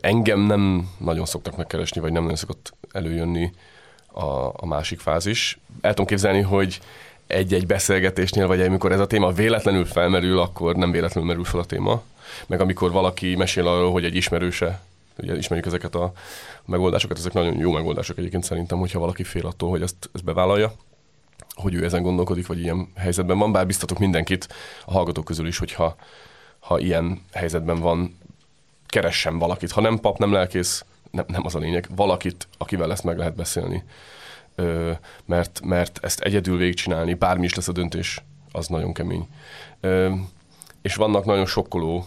Engem 0.00 0.40
nem 0.40 0.88
nagyon 0.98 1.24
szoktak 1.24 1.56
megkeresni, 1.56 2.00
vagy 2.00 2.12
nem 2.12 2.22
nagyon 2.22 2.36
szokott 2.36 2.72
előjönni 2.92 3.52
a, 4.12 4.52
a 4.56 4.66
másik 4.66 5.00
fázis. 5.00 5.58
El 5.80 5.90
tudom 5.90 6.06
képzelni, 6.06 6.40
hogy 6.40 6.80
egy-egy 7.26 7.66
beszélgetésnél, 7.66 8.46
vagy 8.46 8.60
amikor 8.60 8.92
ez 8.92 9.00
a 9.00 9.06
téma 9.06 9.32
véletlenül 9.32 9.84
felmerül, 9.84 10.38
akkor 10.38 10.76
nem 10.76 10.90
véletlenül 10.90 11.28
merül 11.28 11.44
fel 11.44 11.60
a 11.60 11.64
téma. 11.64 12.02
Meg 12.46 12.60
amikor 12.60 12.90
valaki 12.90 13.36
mesél 13.36 13.66
arról, 13.66 13.92
hogy 13.92 14.04
egy 14.04 14.14
ismerőse, 14.14 14.80
ugye 15.18 15.36
ismerjük 15.36 15.66
ezeket 15.66 15.94
a 15.94 16.12
megoldásokat, 16.64 17.18
ezek 17.18 17.32
nagyon 17.32 17.58
jó 17.58 17.72
megoldások 17.72 18.18
egyébként 18.18 18.44
szerintem, 18.44 18.78
hogyha 18.78 18.98
valaki 18.98 19.24
fél 19.24 19.46
attól, 19.46 19.70
hogy 19.70 19.82
ezt, 19.82 20.10
ezt 20.12 20.24
bevállalja 20.24 20.74
hogy 21.54 21.74
ő 21.74 21.84
ezen 21.84 22.02
gondolkodik, 22.02 22.46
vagy 22.46 22.60
ilyen 22.60 22.88
helyzetben 22.96 23.38
van, 23.38 23.52
bár 23.52 23.66
biztatok 23.66 23.98
mindenkit 23.98 24.48
a 24.84 24.92
hallgatók 24.92 25.24
közül 25.24 25.46
is, 25.46 25.58
hogyha 25.58 25.96
ha 26.58 26.78
ilyen 26.78 27.22
helyzetben 27.32 27.80
van, 27.80 28.18
keressen 28.86 29.38
valakit. 29.38 29.70
Ha 29.70 29.80
nem 29.80 29.98
pap, 29.98 30.18
nem 30.18 30.32
lelkész, 30.32 30.84
nem, 31.10 31.24
nem 31.28 31.46
az 31.46 31.54
a 31.54 31.58
lényeg, 31.58 31.88
valakit, 31.96 32.48
akivel 32.58 32.90
ezt 32.92 33.04
meg 33.04 33.18
lehet 33.18 33.34
beszélni. 33.34 33.84
Ö, 34.54 34.92
mert, 35.24 35.60
mert 35.64 36.04
ezt 36.04 36.20
egyedül 36.20 36.56
végigcsinálni, 36.56 37.14
bármi 37.14 37.44
is 37.44 37.54
lesz 37.54 37.68
a 37.68 37.72
döntés, 37.72 38.22
az 38.52 38.66
nagyon 38.66 38.92
kemény. 38.92 39.28
Ö, 39.80 40.14
és 40.82 40.94
vannak 40.94 41.24
nagyon 41.24 41.46
sokkoló 41.46 42.06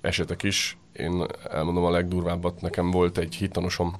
esetek 0.00 0.42
is. 0.42 0.76
Én 0.92 1.26
elmondom 1.50 1.84
a 1.84 1.90
legdurvábbat, 1.90 2.60
nekem 2.60 2.90
volt 2.90 3.18
egy 3.18 3.34
hittanosom, 3.34 3.96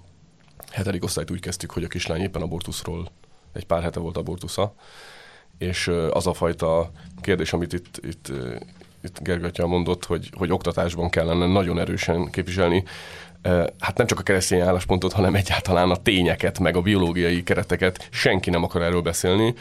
hetedik 0.71 1.05
osztályt 1.05 1.31
úgy 1.31 1.41
kezdtük, 1.41 1.71
hogy 1.71 1.85
a 1.85 1.89
kislány 1.89 2.21
éppen 2.21 2.43
abortuszról 2.43 3.11
egy 3.53 3.67
pár 3.67 3.83
hete 3.83 4.01
volt 4.01 4.17
abortusza, 4.17 4.75
és 5.59 5.91
az 6.11 6.27
a 6.27 6.33
fajta 6.33 6.91
kérdés, 7.21 7.53
amit 7.53 7.73
itt, 7.73 8.01
itt, 8.03 8.33
itt 9.05 9.21
Gergatya 9.23 9.67
mondott, 9.67 10.05
hogy, 10.05 10.31
hogy 10.37 10.53
oktatásban 10.53 11.11
kellene 11.11 11.47
nagyon 11.47 11.79
erősen 11.79 12.31
képviselni, 12.31 12.85
hát 13.79 13.97
nem 13.97 14.07
csak 14.07 14.19
a 14.19 14.23
keresztény 14.23 14.61
álláspontot, 14.61 15.13
hanem 15.13 15.35
egyáltalán 15.35 15.91
a 15.91 15.97
tényeket, 15.97 16.59
meg 16.59 16.77
a 16.77 16.81
biológiai 16.81 17.43
kereteket, 17.43 18.09
senki 18.11 18.51
nem 18.51 18.63
akar 18.63 18.83
erről 18.83 19.03
beszélni. 19.03 19.55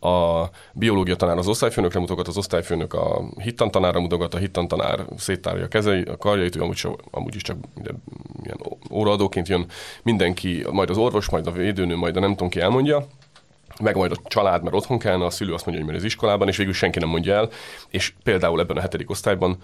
A 0.00 0.44
biológia 0.72 1.16
tanár 1.16 1.38
az 1.38 1.48
osztályfőnökre 1.48 2.00
mutogat, 2.00 2.28
az 2.28 2.36
osztályfőnök 2.36 2.94
a 2.94 3.22
hittantanára 3.36 4.00
mutogat, 4.00 4.34
a 4.34 4.38
hittantanár 4.38 5.04
széttárja 5.16 5.64
a 5.64 5.68
kezei, 5.68 6.02
a 6.02 6.16
karjait, 6.16 6.56
ő 6.56 6.60
amúgy, 6.60 6.88
amúgy 7.10 7.34
is 7.34 7.42
csak 7.42 7.56
ilyen 8.42 8.58
óraadóként 8.90 9.48
jön, 9.48 9.66
mindenki, 10.02 10.66
majd 10.70 10.90
az 10.90 10.96
orvos, 10.96 11.30
majd 11.30 11.46
a 11.46 11.50
védőnő, 11.50 11.96
majd 11.96 12.16
a 12.16 12.20
nem 12.20 12.30
tudom 12.30 12.48
ki 12.48 12.60
elmondja, 12.60 13.06
meg 13.80 13.96
majd 13.96 14.12
a 14.12 14.28
család, 14.28 14.62
mert 14.62 14.74
otthon 14.74 14.98
kellene, 14.98 15.24
a 15.24 15.30
szülő 15.30 15.54
azt 15.54 15.66
mondja, 15.66 15.84
hogy 15.84 15.92
mert 15.92 16.04
az 16.04 16.10
iskolában, 16.10 16.48
és 16.48 16.56
végül 16.56 16.72
senki 16.72 16.98
nem 16.98 17.08
mondja 17.08 17.34
el. 17.34 17.50
És 17.88 18.12
például 18.22 18.60
ebben 18.60 18.76
a 18.76 18.80
hetedik 18.80 19.10
osztályban 19.10 19.58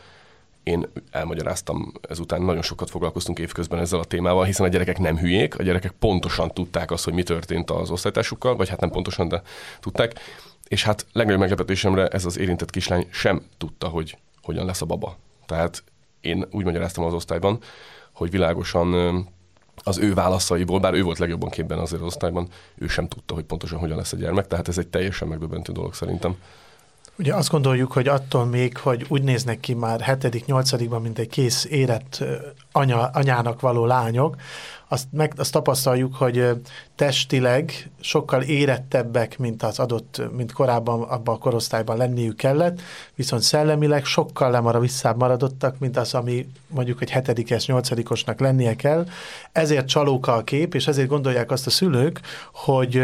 én 0.63 0.87
elmagyaráztam 1.11 1.93
ezután, 2.09 2.43
nagyon 2.43 2.63
sokat 2.63 2.91
foglalkoztunk 2.91 3.39
évközben 3.39 3.79
ezzel 3.79 3.99
a 3.99 4.05
témával, 4.05 4.45
hiszen 4.45 4.67
a 4.67 4.69
gyerekek 4.69 4.99
nem 4.99 5.19
hülyék, 5.19 5.59
a 5.59 5.63
gyerekek 5.63 5.91
pontosan 5.91 6.51
tudták 6.51 6.91
azt, 6.91 7.05
hogy 7.05 7.13
mi 7.13 7.23
történt 7.23 7.71
az 7.71 7.91
osztálytársukkal, 7.91 8.57
vagy 8.57 8.69
hát 8.69 8.81
nem 8.81 8.91
pontosan, 8.91 9.29
de 9.29 9.43
tudták. 9.81 10.13
És 10.69 10.85
hát 10.85 11.07
legnagyobb 11.13 11.41
meglepetésemre 11.41 12.07
ez 12.07 12.25
az 12.25 12.39
érintett 12.39 12.71
kislány 12.71 13.07
sem 13.11 13.43
tudta, 13.59 13.89
hogy 13.89 14.19
hogyan 14.43 14.67
lesz 14.67 14.83
a 14.83 14.87
baba. 14.87 15.17
Tehát 15.47 15.83
én 16.21 16.47
úgy 16.51 16.65
magyaráztam 16.65 17.05
az 17.05 17.15
osztályban, 17.15 17.59
hogy 18.13 18.31
világosan 18.31 19.29
az 19.83 19.99
ő 19.99 20.15
válaszaiból, 20.15 20.81
bár 20.81 20.95
ő 20.95 21.03
volt 21.03 21.19
legjobban 21.19 21.51
képben 21.51 21.79
azért 21.79 22.01
az 22.01 22.07
osztályban, 22.07 22.49
ő 22.75 22.87
sem 22.87 23.09
tudta, 23.09 23.35
hogy 23.35 23.45
pontosan 23.45 23.79
hogyan 23.79 23.97
lesz 23.97 24.13
a 24.13 24.17
gyermek, 24.17 24.47
tehát 24.47 24.69
ez 24.69 24.79
egy 24.79 24.89
teljesen 24.89 25.29
megdöbbentő 25.29 25.73
dolog 25.73 25.95
szerintem. 25.95 26.37
Ugye 27.19 27.35
azt 27.35 27.51
gondoljuk, 27.51 27.93
hogy 27.93 28.09
attól 28.09 28.45
még, 28.45 28.77
hogy 28.77 29.05
úgy 29.09 29.23
néznek 29.23 29.61
ki 29.61 29.75
már 29.75 30.01
hetedik, 30.01 30.45
nyolcadikban, 30.45 31.03
mint 31.03 31.19
egy 31.19 31.29
kész 31.29 31.65
érett 31.65 32.25
anya, 32.73 33.07
anyának 33.13 33.61
való 33.61 33.87
lányok, 33.87 34.37
azt, 34.89 35.07
meg, 35.11 35.33
azt 35.37 35.53
tapasztaljuk, 35.53 36.15
hogy 36.15 36.51
testileg 36.95 37.91
sokkal 38.01 38.43
érettebbek, 38.43 39.39
mint 39.39 39.63
az 39.63 39.79
adott, 39.79 40.23
mint 40.37 40.53
korábban 40.53 41.03
abban 41.03 41.35
a 41.35 41.39
korosztályban 41.39 41.97
lenniük 41.97 42.37
kellett, 42.37 42.81
viszont 43.15 43.43
szellemileg 43.43 44.05
sokkal 44.05 44.51
lemara 44.51 44.81
visszamaradottak, 44.81 45.79
mint 45.79 45.97
az, 45.97 46.15
ami 46.15 46.49
mondjuk 46.69 47.03
egy 47.03 47.11
hetedikes, 47.11 47.67
nyolcadikosnak 47.67 48.41
lennie 48.41 48.75
kell. 48.75 49.07
Ezért 49.53 49.89
csalóka 49.89 50.35
a 50.35 50.45
kép, 50.45 50.75
és 50.75 50.87
ezért 50.87 51.09
gondolják 51.09 51.51
azt 51.51 51.67
a 51.67 51.71
szülők, 51.71 52.21
hogy 52.53 53.03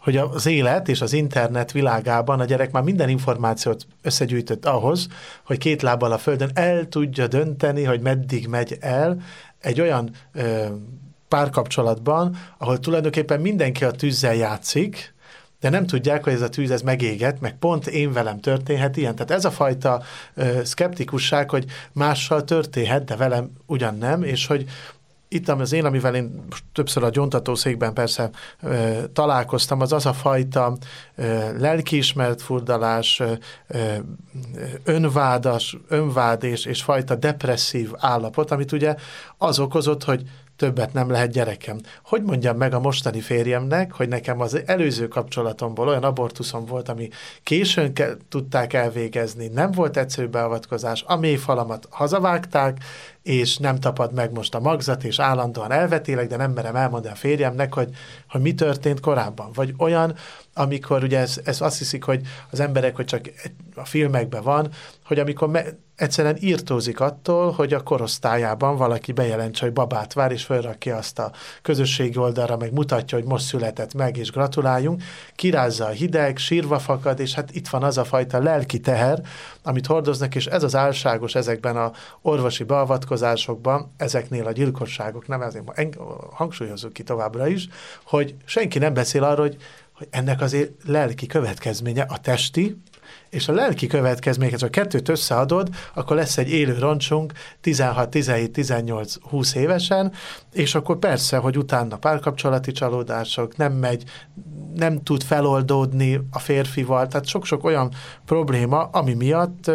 hogy 0.00 0.16
az 0.16 0.46
élet 0.46 0.88
és 0.88 1.00
az 1.00 1.12
internet 1.12 1.72
világában 1.72 2.40
a 2.40 2.44
gyerek 2.44 2.72
már 2.72 2.82
minden 2.82 3.08
információt 3.08 3.86
összegyűjtött 4.02 4.66
ahhoz, 4.66 5.06
hogy 5.44 5.58
két 5.58 5.82
lábbal 5.82 6.12
a 6.12 6.18
földön 6.18 6.50
el 6.54 6.88
tudja 6.88 7.26
dönteni, 7.26 7.84
hogy 7.84 8.00
meddig 8.00 8.46
megy 8.46 8.76
el, 8.80 9.20
egy 9.60 9.80
olyan 9.80 10.10
ö, 10.32 10.66
párkapcsolatban, 11.28 12.36
ahol 12.58 12.78
tulajdonképpen 12.78 13.40
mindenki 13.40 13.84
a 13.84 13.90
tűzzel 13.90 14.34
játszik, 14.34 15.14
de 15.60 15.68
nem 15.68 15.86
tudják, 15.86 16.24
hogy 16.24 16.32
ez 16.32 16.40
a 16.40 16.48
tűz 16.48 16.70
ez 16.70 16.82
megéget, 16.82 17.40
meg 17.40 17.58
pont 17.58 17.86
én 17.86 18.12
velem 18.12 18.40
történhet 18.40 18.96
ilyen. 18.96 19.14
Tehát 19.14 19.30
ez 19.30 19.44
a 19.44 19.50
fajta 19.50 20.02
ö, 20.34 20.64
szkeptikusság, 20.64 21.50
hogy 21.50 21.64
mással 21.92 22.44
történhet, 22.44 23.04
de 23.04 23.16
velem 23.16 23.50
ugyan 23.66 23.96
nem, 23.96 24.22
és 24.22 24.46
hogy 24.46 24.64
itt 25.32 25.48
az 25.48 25.72
én, 25.72 25.84
amivel 25.84 26.14
én 26.14 26.44
többször 26.72 27.02
a 27.02 27.10
gyontatószékben 27.10 27.94
persze 27.94 28.30
ö, 28.62 29.02
találkoztam, 29.12 29.80
az 29.80 29.92
az 29.92 30.06
a 30.06 30.12
fajta 30.12 30.76
ö, 31.14 31.58
lelkiismert 31.58 32.42
furdalás, 32.42 33.20
ö, 33.20 33.94
önvádas, 34.84 35.76
önvád 35.88 36.42
és, 36.42 36.64
és 36.64 36.82
fajta 36.82 37.14
depresszív 37.14 37.90
állapot, 37.96 38.50
amit 38.50 38.72
ugye 38.72 38.94
az 39.38 39.58
okozott, 39.58 40.04
hogy 40.04 40.22
többet 40.60 40.92
nem 40.92 41.10
lehet 41.10 41.30
gyerekem. 41.30 41.78
Hogy 42.04 42.22
mondjam 42.22 42.56
meg 42.56 42.74
a 42.74 42.80
mostani 42.80 43.20
férjemnek, 43.20 43.92
hogy 43.92 44.08
nekem 44.08 44.40
az 44.40 44.62
előző 44.66 45.08
kapcsolatomból 45.08 45.88
olyan 45.88 46.04
abortuszom 46.04 46.64
volt, 46.64 46.88
ami 46.88 47.08
későn 47.42 47.92
ke- 47.92 48.16
tudták 48.28 48.72
elvégezni, 48.72 49.48
nem 49.48 49.70
volt 49.70 49.96
egyszerű 49.96 50.26
beavatkozás, 50.26 51.04
a 51.06 51.16
mélyfalamat 51.16 51.86
hazavágták, 51.90 52.78
és 53.22 53.56
nem 53.56 53.78
tapad 53.78 54.12
meg 54.12 54.32
most 54.32 54.54
a 54.54 54.60
magzat, 54.60 55.04
és 55.04 55.18
állandóan 55.18 55.72
elvetélek, 55.72 56.28
de 56.28 56.36
nem 56.36 56.52
merem 56.52 56.76
elmondani 56.76 57.14
a 57.14 57.16
férjemnek, 57.16 57.74
hogy, 57.74 57.88
hogy 58.28 58.40
mi 58.40 58.54
történt 58.54 59.00
korábban. 59.00 59.50
Vagy 59.54 59.74
olyan, 59.78 60.14
amikor 60.54 61.02
ugye 61.02 61.18
ez, 61.18 61.40
ez 61.44 61.60
azt 61.60 61.78
hiszik, 61.78 62.04
hogy 62.04 62.20
az 62.50 62.60
emberek, 62.60 62.96
hogy 62.96 63.04
csak 63.04 63.30
a 63.74 63.84
filmekben 63.84 64.42
van, 64.42 64.68
hogy 65.04 65.18
amikor 65.18 65.48
me- 65.48 65.76
egyszerűen 66.00 66.36
írtózik 66.40 67.00
attól, 67.00 67.50
hogy 67.50 67.72
a 67.72 67.82
korosztályában 67.82 68.76
valaki 68.76 69.12
bejelentse, 69.12 69.64
hogy 69.64 69.74
babát 69.74 70.12
vár, 70.12 70.32
és 70.32 70.44
felrakja 70.44 70.96
azt 70.96 71.18
a 71.18 71.32
közösségi 71.62 72.18
oldalra, 72.18 72.56
meg 72.56 72.72
mutatja, 72.72 73.18
hogy 73.18 73.26
most 73.26 73.44
született 73.44 73.94
meg, 73.94 74.16
és 74.16 74.30
gratuláljunk, 74.30 75.02
kirázza 75.34 75.84
a 75.84 75.88
hideg, 75.88 76.36
sírva 76.36 76.78
fakad, 76.78 77.20
és 77.20 77.34
hát 77.34 77.54
itt 77.54 77.68
van 77.68 77.82
az 77.82 77.98
a 77.98 78.04
fajta 78.04 78.42
lelki 78.42 78.80
teher, 78.80 79.22
amit 79.62 79.86
hordoznak, 79.86 80.34
és 80.34 80.46
ez 80.46 80.62
az 80.62 80.74
álságos 80.74 81.34
ezekben 81.34 81.76
a 81.76 81.92
orvosi 82.22 82.64
beavatkozásokban, 82.64 83.09
ezeknél 83.96 84.46
a 84.46 84.52
gyilkosságok, 84.52 85.28
nem 85.28 85.42
ezért 85.42 85.96
hangsúlyozunk 86.32 86.92
ki 86.92 87.02
továbbra 87.02 87.48
is, 87.48 87.68
hogy 88.04 88.34
senki 88.44 88.78
nem 88.78 88.94
beszél 88.94 89.24
arról, 89.24 89.46
hogy 89.46 89.56
hogy 90.00 90.08
ennek 90.10 90.40
azért 90.40 90.70
lelki 90.86 91.26
következménye 91.26 92.02
a 92.08 92.18
testi, 92.18 92.76
és 93.30 93.48
a 93.48 93.52
lelki 93.52 93.86
következményeket, 93.86 94.60
ha 94.60 94.66
a 94.66 94.70
kettőt 94.70 95.08
összeadod, 95.08 95.68
akkor 95.94 96.16
lesz 96.16 96.38
egy 96.38 96.50
élő 96.50 96.78
roncsunk 96.78 97.32
16, 97.60 98.10
17, 98.10 98.52
18, 98.52 99.14
20 99.22 99.54
évesen, 99.54 100.12
és 100.52 100.74
akkor 100.74 100.98
persze, 100.98 101.36
hogy 101.36 101.58
utána 101.58 101.96
párkapcsolati 101.96 102.72
csalódások, 102.72 103.56
nem 103.56 103.72
megy, 103.72 104.04
nem 104.74 105.02
tud 105.02 105.22
feloldódni 105.22 106.20
a 106.30 106.38
férfival, 106.38 107.06
tehát 107.06 107.26
sok-sok 107.26 107.64
olyan 107.64 107.92
probléma, 108.24 108.82
ami 108.82 109.14
miatt 109.14 109.70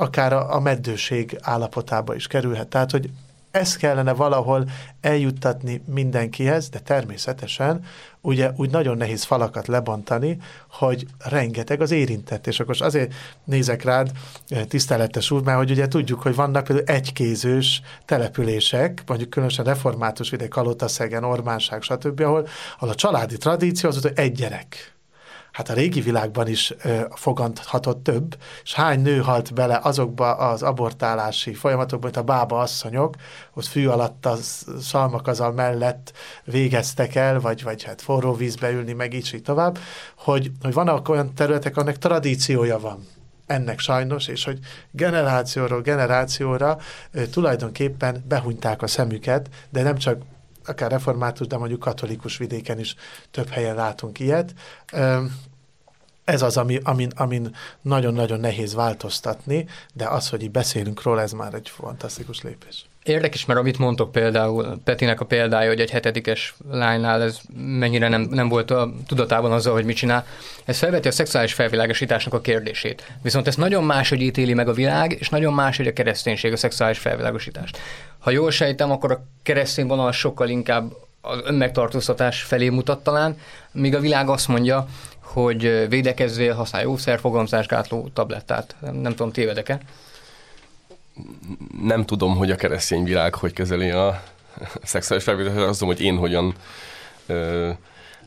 akár 0.00 0.32
a, 0.32 0.54
a 0.54 0.60
meddőség 0.60 1.38
állapotába 1.40 2.14
is 2.14 2.26
kerülhet. 2.26 2.68
Tehát, 2.68 2.90
hogy 2.90 3.10
ezt 3.50 3.76
kellene 3.76 4.12
valahol 4.12 4.64
eljuttatni 5.00 5.82
mindenkihez, 5.86 6.68
de 6.68 6.78
természetesen 6.78 7.84
ugye 8.20 8.50
úgy 8.56 8.70
nagyon 8.70 8.96
nehéz 8.96 9.24
falakat 9.24 9.66
lebontani, 9.66 10.38
hogy 10.70 11.06
rengeteg 11.18 11.80
az 11.80 11.90
érintett. 11.90 12.46
És 12.46 12.60
akkor 12.60 12.76
azért 12.78 13.14
nézek 13.44 13.82
rád, 13.82 14.10
eh, 14.48 14.64
tiszteletes 14.64 15.30
úr, 15.30 15.42
mert 15.42 15.58
hogy 15.58 15.70
ugye 15.70 15.88
tudjuk, 15.88 16.22
hogy 16.22 16.34
vannak 16.34 16.64
például 16.64 16.88
egykézős 16.88 17.82
települések, 18.04 19.02
mondjuk 19.06 19.30
különösen 19.30 19.64
református 19.64 20.30
vidék, 20.30 20.48
Kalotaszegen, 20.48 21.24
Ormánság, 21.24 21.82
stb., 21.82 22.20
ahol, 22.20 22.48
ahol 22.76 22.88
a 22.88 22.94
családi 22.94 23.36
tradíció 23.36 23.88
az, 23.88 24.02
hogy 24.02 24.12
egy 24.14 24.32
gyerek 24.32 24.94
hát 25.60 25.68
a 25.68 25.80
régi 25.80 26.00
világban 26.00 26.48
is 26.48 26.74
ö, 26.82 27.00
fogadhatott 27.10 28.02
több, 28.02 28.36
és 28.62 28.74
hány 28.74 29.00
nő 29.00 29.18
halt 29.18 29.54
bele 29.54 29.80
azokba 29.82 30.34
az 30.34 30.62
abortálási 30.62 31.54
folyamatokba, 31.54 32.04
mint 32.04 32.16
a 32.16 32.22
bába 32.22 32.58
asszonyok, 32.58 33.14
ott 33.54 33.64
fű 33.66 33.86
alatt 33.86 34.26
a 34.26 34.36
szalmakazal 34.80 35.52
mellett 35.52 36.12
végeztek 36.44 37.14
el, 37.14 37.40
vagy, 37.40 37.62
vagy 37.62 37.82
hát 37.82 38.02
forró 38.02 38.34
vízbe 38.34 38.70
ülni, 38.70 38.92
meg 38.92 39.14
így, 39.14 39.30
így 39.34 39.42
tovább, 39.42 39.78
hogy, 40.16 40.50
hogy 40.62 40.72
vannak 40.72 41.08
olyan 41.08 41.34
területek, 41.34 41.76
annak 41.76 41.96
tradíciója 41.96 42.78
van 42.78 43.06
ennek 43.46 43.78
sajnos, 43.78 44.28
és 44.28 44.44
hogy 44.44 44.58
generációról 44.90 45.80
generációra 45.80 46.78
ö, 47.12 47.26
tulajdonképpen 47.26 48.24
behunyták 48.28 48.82
a 48.82 48.86
szemüket, 48.86 49.48
de 49.70 49.82
nem 49.82 49.96
csak 49.96 50.22
akár 50.64 50.90
református, 50.90 51.46
de 51.46 51.56
mondjuk 51.56 51.80
katolikus 51.80 52.36
vidéken 52.36 52.78
is 52.78 52.94
több 53.30 53.48
helyen 53.48 53.74
látunk 53.74 54.18
ilyet. 54.18 54.54
Ez 56.30 56.42
az, 56.42 56.56
ami, 56.56 56.78
amin, 56.82 57.10
amin 57.16 57.56
nagyon-nagyon 57.82 58.40
nehéz 58.40 58.74
változtatni, 58.74 59.66
de 59.92 60.06
az, 60.08 60.28
hogy 60.28 60.42
így 60.42 60.50
beszélünk 60.50 61.02
róla, 61.02 61.20
ez 61.20 61.32
már 61.32 61.54
egy 61.54 61.68
fantasztikus 61.68 62.42
lépés. 62.42 62.84
Érdekes, 63.02 63.44
mert 63.44 63.60
amit 63.60 63.78
mondtok 63.78 64.12
például, 64.12 64.80
Petinek 64.84 65.20
a 65.20 65.24
példája, 65.24 65.68
hogy 65.68 65.80
egy 65.80 65.90
hetedikes 65.90 66.54
lánynál 66.70 67.22
ez 67.22 67.40
mennyire 67.56 68.08
nem, 68.08 68.20
nem 68.20 68.48
volt 68.48 68.70
a 68.70 68.92
tudatában 69.06 69.52
azzal, 69.52 69.72
hogy 69.72 69.84
mit 69.84 69.96
csinál, 69.96 70.26
ez 70.64 70.78
felveti 70.78 71.08
a 71.08 71.12
szexuális 71.12 71.52
felvilágosításnak 71.52 72.34
a 72.34 72.40
kérdését. 72.40 73.12
Viszont 73.22 73.46
ez 73.46 73.56
nagyon 73.56 73.84
máshogy 73.84 74.20
ítéli 74.20 74.54
meg 74.54 74.68
a 74.68 74.72
világ, 74.72 75.16
és 75.18 75.28
nagyon 75.28 75.54
máshogy 75.54 75.86
a 75.86 75.92
kereszténység 75.92 76.52
a 76.52 76.56
szexuális 76.56 76.98
felvilágosítást. 76.98 77.78
Ha 78.18 78.30
jól 78.30 78.50
sejtem, 78.50 78.90
akkor 78.90 79.12
a 79.12 79.24
keresztény 79.42 79.86
vonal 79.86 80.12
sokkal 80.12 80.48
inkább 80.48 80.92
az 81.20 81.40
önmegtartóztatás 81.44 82.42
felé 82.42 82.68
mutat 82.68 83.02
talán, 83.02 83.38
míg 83.72 83.94
a 83.94 84.00
világ 84.00 84.28
azt 84.28 84.48
mondja, 84.48 84.86
hogy 85.32 85.88
védekezzél, 85.88 86.54
használj 86.54 86.84
jószerfogamzásgátló 86.84 88.08
tablettát. 88.12 88.76
Nem, 88.80 88.94
nem 88.94 89.14
tudom, 89.14 89.32
tévedek-e? 89.32 89.80
Nem 91.82 92.04
tudom, 92.04 92.36
hogy 92.36 92.50
a 92.50 92.56
keresztény 92.56 93.04
világ 93.04 93.34
hogy 93.34 93.52
kezeli 93.52 93.90
a 93.90 94.22
szexuális 94.82 95.24
felvételt, 95.24 95.56
azt 95.56 95.78
tudom, 95.78 95.94
hogy 95.94 96.04
én 96.04 96.16
hogyan 96.16 96.54
ö, 97.26 97.70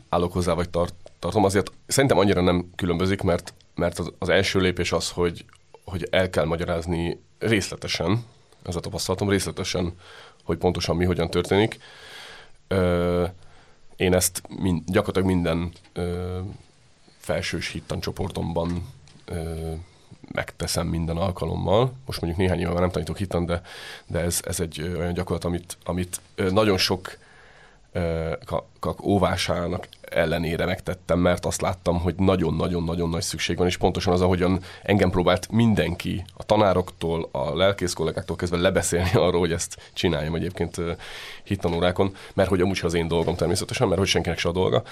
állok 0.08 0.32
hozzá, 0.32 0.52
vagy 0.52 0.70
tart, 0.70 0.94
tartom. 1.18 1.44
Azért 1.44 1.72
szerintem 1.86 2.18
annyira 2.18 2.40
nem 2.40 2.70
különbözik, 2.76 3.22
mert, 3.22 3.54
mert 3.74 3.98
az, 3.98 4.12
az 4.18 4.28
első 4.28 4.58
lépés 4.58 4.92
az, 4.92 5.10
hogy, 5.10 5.44
hogy 5.84 6.06
el 6.10 6.30
kell 6.30 6.44
magyarázni 6.44 7.20
részletesen, 7.38 8.24
ez 8.62 8.76
a 8.76 8.80
tapasztalatom 8.80 9.28
részletesen, 9.28 9.92
hogy 10.44 10.56
pontosan 10.56 10.96
mi 10.96 11.04
hogyan 11.04 11.30
történik. 11.30 11.78
Ö, 12.68 13.24
én 13.96 14.14
ezt 14.14 14.42
mind, 14.48 14.82
gyakorlatilag 14.86 15.28
minden 15.28 15.72
ö, 15.92 16.38
felsős 17.24 17.68
hittan 17.68 18.00
ö, 19.24 19.72
megteszem 20.32 20.86
minden 20.86 21.16
alkalommal. 21.16 21.92
Most 22.06 22.20
mondjuk 22.20 22.42
néhány 22.42 22.60
éve 22.60 22.80
nem 22.80 22.90
tanítok 22.90 23.16
hittan, 23.16 23.46
de, 23.46 23.62
de 24.06 24.18
ez, 24.18 24.40
ez 24.44 24.60
egy 24.60 24.92
olyan 24.96 25.12
gyakorlat, 25.12 25.44
amit, 25.44 25.76
amit 25.84 26.20
nagyon 26.50 26.78
sok 26.78 27.18
óvásának 29.02 29.88
ellenére 30.00 30.64
megtettem, 30.64 31.18
mert 31.18 31.44
azt 31.44 31.60
láttam, 31.60 32.00
hogy 32.00 32.14
nagyon-nagyon-nagyon 32.14 33.08
nagy 33.08 33.22
szükség 33.22 33.56
van, 33.56 33.66
és 33.66 33.76
pontosan 33.76 34.12
az, 34.12 34.20
ahogyan 34.20 34.60
engem 34.82 35.10
próbált 35.10 35.50
mindenki, 35.50 36.24
a 36.36 36.44
tanároktól, 36.44 37.28
a 37.32 37.56
lelkész 37.56 37.92
kollégáktól 37.92 38.36
kezdve 38.36 38.58
lebeszélni 38.58 39.14
arról, 39.26 39.40
hogy 39.40 39.52
ezt 39.52 39.76
csináljam 39.92 40.34
egyébként 40.34 40.80
hittanórákon, 41.42 42.14
mert 42.34 42.48
hogy 42.48 42.60
amúgy 42.60 42.80
az 42.82 42.94
én 42.94 43.08
dolgom 43.08 43.36
természetesen, 43.36 43.86
mert 43.86 43.98
hogy 43.98 44.08
senkinek 44.08 44.38
se 44.38 44.48
a 44.48 44.52
dolga 44.52 44.82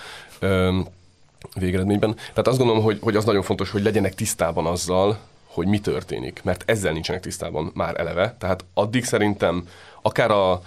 végeredményben. 1.54 2.14
Tehát 2.14 2.48
azt 2.48 2.58
gondolom, 2.58 2.82
hogy, 2.82 2.98
hogy 3.00 3.16
az 3.16 3.24
nagyon 3.24 3.42
fontos, 3.42 3.70
hogy 3.70 3.82
legyenek 3.82 4.14
tisztában 4.14 4.66
azzal, 4.66 5.18
hogy 5.46 5.66
mi 5.66 5.80
történik, 5.80 6.40
mert 6.44 6.70
ezzel 6.70 6.92
nincsenek 6.92 7.22
tisztában 7.22 7.70
már 7.74 8.00
eleve. 8.00 8.36
Tehát 8.38 8.64
addig 8.74 9.04
szerintem 9.04 9.68
akár 10.02 10.30
a, 10.30 10.62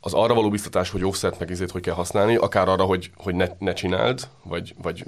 az 0.00 0.12
arra 0.12 0.34
való 0.34 0.50
biztatás, 0.50 0.90
hogy 0.90 1.04
offset 1.04 1.38
meg 1.38 1.50
izét 1.50 1.70
hogy 1.70 1.82
kell 1.82 1.94
használni, 1.94 2.36
akár 2.36 2.68
arra, 2.68 2.84
hogy, 2.84 3.10
hogy 3.16 3.34
ne, 3.34 3.46
ne 3.58 3.72
csináld, 3.72 4.28
vagy, 4.42 4.74
vagy 4.82 5.04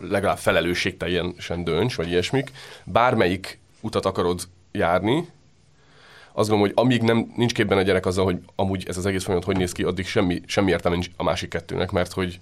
legalább 0.00 0.38
felelősségteljesen 0.38 1.64
dönts, 1.64 1.94
vagy 1.94 2.08
ilyesmik. 2.08 2.52
Bármelyik 2.84 3.58
utat 3.80 4.06
akarod 4.06 4.40
járni, 4.72 5.28
azt 6.32 6.48
gondolom, 6.48 6.74
hogy 6.74 6.84
amíg 6.84 7.02
nem, 7.02 7.32
nincs 7.36 7.52
képben 7.52 7.78
a 7.78 7.82
gyerek 7.82 8.06
azzal, 8.06 8.24
hogy 8.24 8.38
amúgy 8.54 8.84
ez 8.88 8.96
az 8.96 9.06
egész 9.06 9.24
folyamat 9.24 9.46
hogy 9.46 9.56
néz 9.56 9.72
ki, 9.72 9.82
addig 9.82 10.06
semmi, 10.06 10.40
semmi 10.46 10.70
értelme 10.70 10.96
nincs 10.96 11.10
a 11.16 11.22
másik 11.22 11.48
kettőnek, 11.48 11.90
mert 11.90 12.12
hogy, 12.12 12.40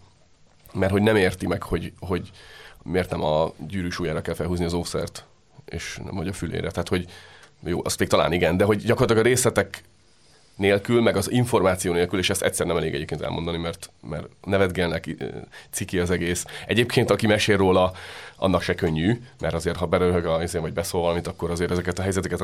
mert 0.78 0.92
hogy 0.92 1.02
nem 1.02 1.16
érti 1.16 1.46
meg, 1.46 1.62
hogy, 1.62 1.92
hogy 2.00 2.30
miért 2.82 3.10
nem 3.10 3.24
a 3.24 3.52
gyűrűs 3.68 3.98
ujjára 3.98 4.20
kell 4.20 4.34
felhúzni 4.34 4.64
az 4.64 4.72
ószert, 4.72 5.24
és 5.64 6.00
nem 6.04 6.14
vagy 6.14 6.28
a 6.28 6.32
fülére. 6.32 6.70
Tehát, 6.70 6.88
hogy 6.88 7.06
jó, 7.64 7.80
azt 7.84 7.98
még 7.98 8.08
talán 8.08 8.32
igen, 8.32 8.56
de 8.56 8.64
hogy 8.64 8.76
gyakorlatilag 8.76 9.24
a 9.24 9.28
részletek 9.28 9.82
nélkül, 10.56 11.02
meg 11.02 11.16
az 11.16 11.30
információ 11.30 11.92
nélkül, 11.92 12.18
és 12.18 12.30
ezt 12.30 12.42
egyszer 12.42 12.66
nem 12.66 12.76
elég 12.76 12.94
egyébként 12.94 13.22
elmondani, 13.22 13.56
mert, 13.56 13.90
mert 14.00 14.26
nevetgelnek, 14.44 15.16
ciki 15.70 15.98
az 15.98 16.10
egész. 16.10 16.44
Egyébként, 16.66 17.10
aki 17.10 17.26
mesél 17.26 17.56
róla, 17.56 17.92
annak 18.36 18.62
se 18.62 18.74
könnyű, 18.74 19.20
mert 19.40 19.54
azért, 19.54 19.76
ha 19.76 19.86
beröhög 19.86 20.24
a 20.26 20.60
vagy 20.60 20.72
beszól 20.72 21.00
valamit, 21.00 21.26
akkor 21.26 21.50
azért 21.50 21.70
ezeket 21.70 21.98
a 21.98 22.02
helyzeteket, 22.02 22.38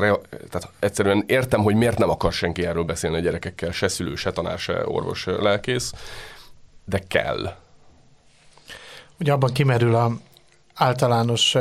tehát 0.49 0.69
egyszerűen 0.79 1.23
értem, 1.27 1.61
hogy 1.61 1.75
miért 1.75 1.97
nem 1.97 2.09
akar 2.09 2.33
senki 2.33 2.65
erről 2.65 2.83
beszélni 2.83 3.17
a 3.17 3.19
gyerekekkel, 3.19 3.71
se 3.71 3.87
szülő, 3.87 4.15
se 4.15 4.31
tanár, 4.31 4.59
se 4.59 4.87
orvos, 4.87 5.19
se 5.19 5.31
lelkész, 5.31 5.93
de 6.85 6.99
kell. 7.07 7.62
Ugye 9.19 9.31
abban 9.31 9.53
kimerül 9.53 9.95
a 9.95 10.17
általános 10.73 11.55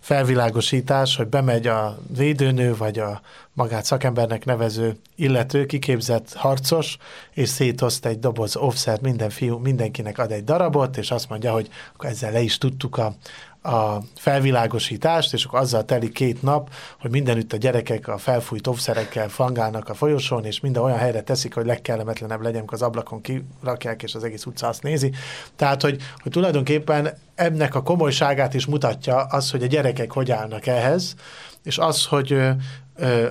felvilágosítás, 0.00 1.16
hogy 1.16 1.26
bemegy 1.26 1.66
a 1.66 1.98
védőnő, 2.16 2.76
vagy 2.76 2.98
a 2.98 3.20
magát 3.52 3.84
szakembernek 3.84 4.44
nevező 4.44 4.96
illető, 5.16 5.66
kiképzett 5.66 6.32
harcos, 6.32 6.96
és 7.32 7.48
szétoszt 7.48 8.06
egy 8.06 8.18
doboz 8.18 8.56
offszert, 8.56 9.00
minden 9.00 9.30
fiú, 9.30 9.58
mindenkinek 9.58 10.18
ad 10.18 10.32
egy 10.32 10.44
darabot, 10.44 10.96
és 10.96 11.10
azt 11.10 11.28
mondja, 11.28 11.52
hogy 11.52 11.68
akkor 11.94 12.10
ezzel 12.10 12.32
le 12.32 12.40
is 12.40 12.58
tudtuk 12.58 12.98
a, 12.98 13.14
a 13.62 13.98
felvilágosítást, 14.16 15.32
és 15.32 15.44
akkor 15.44 15.58
azzal 15.58 15.84
telik 15.84 16.12
két 16.12 16.42
nap, 16.42 16.70
hogy 17.00 17.10
mindenütt 17.10 17.52
a 17.52 17.56
gyerekek 17.56 18.08
a 18.08 18.18
felfújt 18.18 18.66
offszerekkel 18.66 19.28
fangálnak 19.28 19.88
a 19.88 19.94
folyosón, 19.94 20.44
és 20.44 20.60
minden 20.60 20.82
olyan 20.82 20.98
helyre 20.98 21.22
teszik, 21.22 21.54
hogy 21.54 21.66
legkellemetlenebb 21.66 22.40
legyen, 22.40 22.58
amikor 22.58 22.74
az 22.76 22.82
ablakon 22.82 23.20
kirakják, 23.20 24.02
és 24.02 24.14
az 24.14 24.24
egész 24.24 24.44
utca 24.44 24.68
azt 24.68 24.82
nézi. 24.82 25.12
Tehát, 25.56 25.82
hogy, 25.82 26.02
hogy 26.22 26.32
tulajdonképpen 26.32 27.18
ennek 27.34 27.74
a 27.74 27.82
komolyságát 27.82 28.54
is 28.54 28.66
mutatja 28.66 29.16
az, 29.16 29.50
hogy 29.50 29.62
a 29.62 29.66
gyerekek 29.66 30.12
hogy 30.12 30.30
állnak 30.30 30.66
ehhez, 30.66 31.14
és 31.62 31.78
az, 31.78 32.06
hogy 32.06 32.32
ö, 32.32 32.50
ö, 32.96 33.28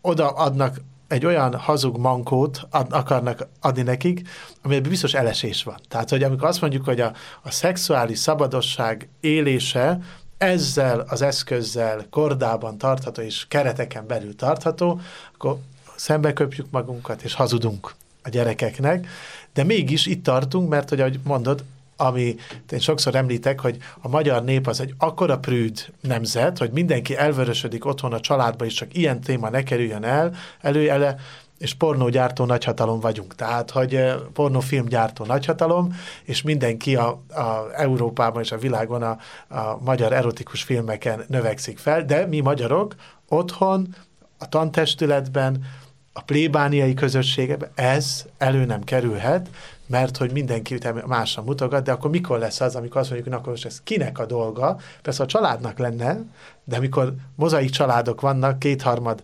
oda 0.00 0.28
adnak 0.28 0.76
egy 1.12 1.26
olyan 1.26 1.54
hazug 1.54 1.98
mankót 1.98 2.66
ad, 2.70 2.86
akarnak 2.90 3.46
adni 3.60 3.82
nekik, 3.82 4.28
amiben 4.62 4.90
biztos 4.90 5.14
elesés 5.14 5.62
van. 5.62 5.76
Tehát, 5.88 6.10
hogy 6.10 6.22
amikor 6.22 6.48
azt 6.48 6.60
mondjuk, 6.60 6.84
hogy 6.84 7.00
a, 7.00 7.12
a 7.42 7.50
szexuális 7.50 8.18
szabadosság 8.18 9.08
élése 9.20 9.98
ezzel 10.38 11.04
az 11.08 11.22
eszközzel 11.22 12.06
kordában 12.10 12.78
tartható 12.78 13.22
és 13.22 13.44
kereteken 13.48 14.06
belül 14.06 14.36
tartható, 14.36 15.00
akkor 15.34 15.58
szembe 15.96 16.32
köpjük 16.32 16.66
magunkat 16.70 17.22
és 17.22 17.34
hazudunk 17.34 17.94
a 18.22 18.28
gyerekeknek, 18.28 19.06
de 19.54 19.64
mégis 19.64 20.06
itt 20.06 20.24
tartunk, 20.24 20.68
mert 20.68 20.88
hogy 20.88 21.00
ahogy 21.00 21.20
mondod, 21.24 21.64
ami 22.02 22.34
én 22.70 22.78
sokszor 22.78 23.14
említek, 23.14 23.60
hogy 23.60 23.76
a 24.00 24.08
magyar 24.08 24.44
nép 24.44 24.66
az 24.66 24.80
egy 24.80 24.94
akkora 24.98 25.38
prűd 25.38 25.86
nemzet, 26.00 26.58
hogy 26.58 26.70
mindenki 26.70 27.16
elvörösödik 27.16 27.84
otthon 27.84 28.12
a 28.12 28.20
családba, 28.20 28.64
és 28.64 28.74
csak 28.74 28.96
ilyen 28.96 29.20
téma 29.20 29.48
ne 29.48 29.62
kerüljön 29.62 30.04
el, 30.04 30.34
előjele, 30.60 31.16
és 31.58 31.74
pornógyártó 31.74 32.44
nagyhatalom 32.44 33.00
vagyunk. 33.00 33.34
Tehát, 33.34 33.70
hogy 33.70 33.94
eh, 33.94 34.14
pornófilmgyártó 34.32 35.24
nagyhatalom, 35.24 35.96
és 36.22 36.42
mindenki 36.42 36.96
a, 36.96 37.08
a 37.28 37.70
Európában 37.72 38.42
és 38.42 38.52
a 38.52 38.58
világon 38.58 39.02
a, 39.02 39.18
a 39.48 39.78
magyar 39.84 40.12
erotikus 40.12 40.62
filmeken 40.62 41.24
növekszik 41.28 41.78
fel, 41.78 42.04
de 42.04 42.26
mi 42.26 42.40
magyarok 42.40 42.94
otthon, 43.28 43.94
a 44.38 44.48
tantestületben, 44.48 45.64
a 46.12 46.22
plébániai 46.22 46.94
közösségeben 46.94 47.70
ez 47.74 48.24
elő 48.38 48.64
nem 48.64 48.84
kerülhet, 48.84 49.48
mert 49.92 50.16
hogy 50.16 50.32
mindenki 50.32 50.78
másra 51.06 51.42
mutogat, 51.42 51.84
de 51.84 51.92
akkor 51.92 52.10
mikor 52.10 52.38
lesz 52.38 52.60
az, 52.60 52.76
amikor 52.76 53.00
azt 53.00 53.10
mondjuk, 53.10 53.32
hogy 53.32 53.40
akkor 53.40 53.52
most 53.52 53.64
ez 53.64 53.80
kinek 53.84 54.18
a 54.18 54.26
dolga? 54.26 54.78
Persze 55.02 55.22
a 55.22 55.26
családnak 55.26 55.78
lenne, 55.78 56.20
de 56.64 56.76
amikor 56.76 57.14
mozaik 57.34 57.70
családok 57.70 58.20
vannak, 58.20 58.58
kétharmad 58.58 59.22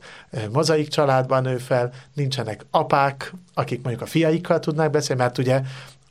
mozaik 0.52 0.88
családban 0.88 1.42
nő 1.42 1.56
fel, 1.56 1.92
nincsenek 2.14 2.66
apák, 2.70 3.34
akik 3.54 3.82
mondjuk 3.82 4.02
a 4.02 4.06
fiaikkal 4.06 4.58
tudnak 4.58 4.90
beszélni, 4.90 5.22
mert 5.22 5.38
ugye 5.38 5.60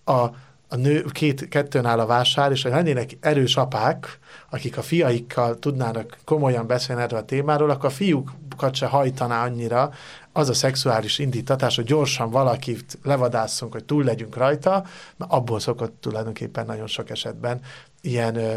a, 0.06 0.26
a 0.70 0.76
nő 0.76 1.06
két, 1.12 1.48
kettőn 1.48 1.86
áll 1.86 2.00
a 2.00 2.06
vásár, 2.06 2.52
és 2.52 2.62
ha 2.62 2.70
lennének 2.70 3.18
erős 3.20 3.58
apák, 3.58 4.20
akik 4.50 4.78
a 4.78 4.82
fiaikkal 4.82 5.60
tudnának 5.60 6.18
komolyan 6.26 6.68
beszélni 6.68 7.02
erről 7.02 7.20
a 7.20 7.26
témáról, 7.26 7.70
akkor 7.70 7.90
a 7.90 7.94
fiúkat 7.94 8.76
se 8.76 8.86
hajtaná 8.86 9.44
annyira 9.44 9.92
az 10.34 10.50
a 10.50 10.54
szexuális 10.54 11.20
indítatás, 11.20 11.76
hogy 11.76 11.86
gyorsan 11.86 12.30
valakit 12.30 12.98
levadásszunk, 13.04 13.72
hogy 13.74 13.84
túl 13.84 14.04
legyünk 14.04 14.36
rajta, 14.36 14.86
mert 15.18 15.32
abból 15.32 15.60
szokott 15.60 16.02
tulajdonképpen 16.02 16.66
nagyon 16.66 16.88
sok 16.88 17.10
esetben 17.10 17.60
ilyen 18.02 18.36
ö, 18.36 18.56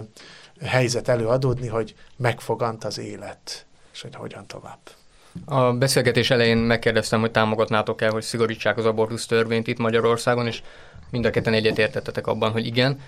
helyzet 0.65 1.09
előadódni, 1.09 1.67
hogy 1.67 1.95
megfogant 2.17 2.85
az 2.85 2.99
élet, 2.99 3.67
és 3.93 4.03
hogy 4.03 4.15
hogyan 4.15 4.47
tovább. 4.47 4.79
A 5.45 5.73
beszélgetés 5.73 6.31
elején 6.31 6.57
megkérdeztem, 6.57 7.21
hogy 7.21 7.31
támogatnátok 7.31 8.03
el, 8.03 8.11
hogy 8.11 8.23
szigorítsák 8.23 8.79
az 8.79 8.85
abortusz 8.85 9.27
törvényt 9.27 9.67
itt 9.67 9.79
Magyarországon, 9.79 10.47
és 10.47 10.63
mind 11.11 11.25
a 11.25 11.31
ketten 11.31 11.53
egyetértettetek 11.53 12.27
abban, 12.27 12.51
hogy 12.51 12.67
igen. 12.67 13.01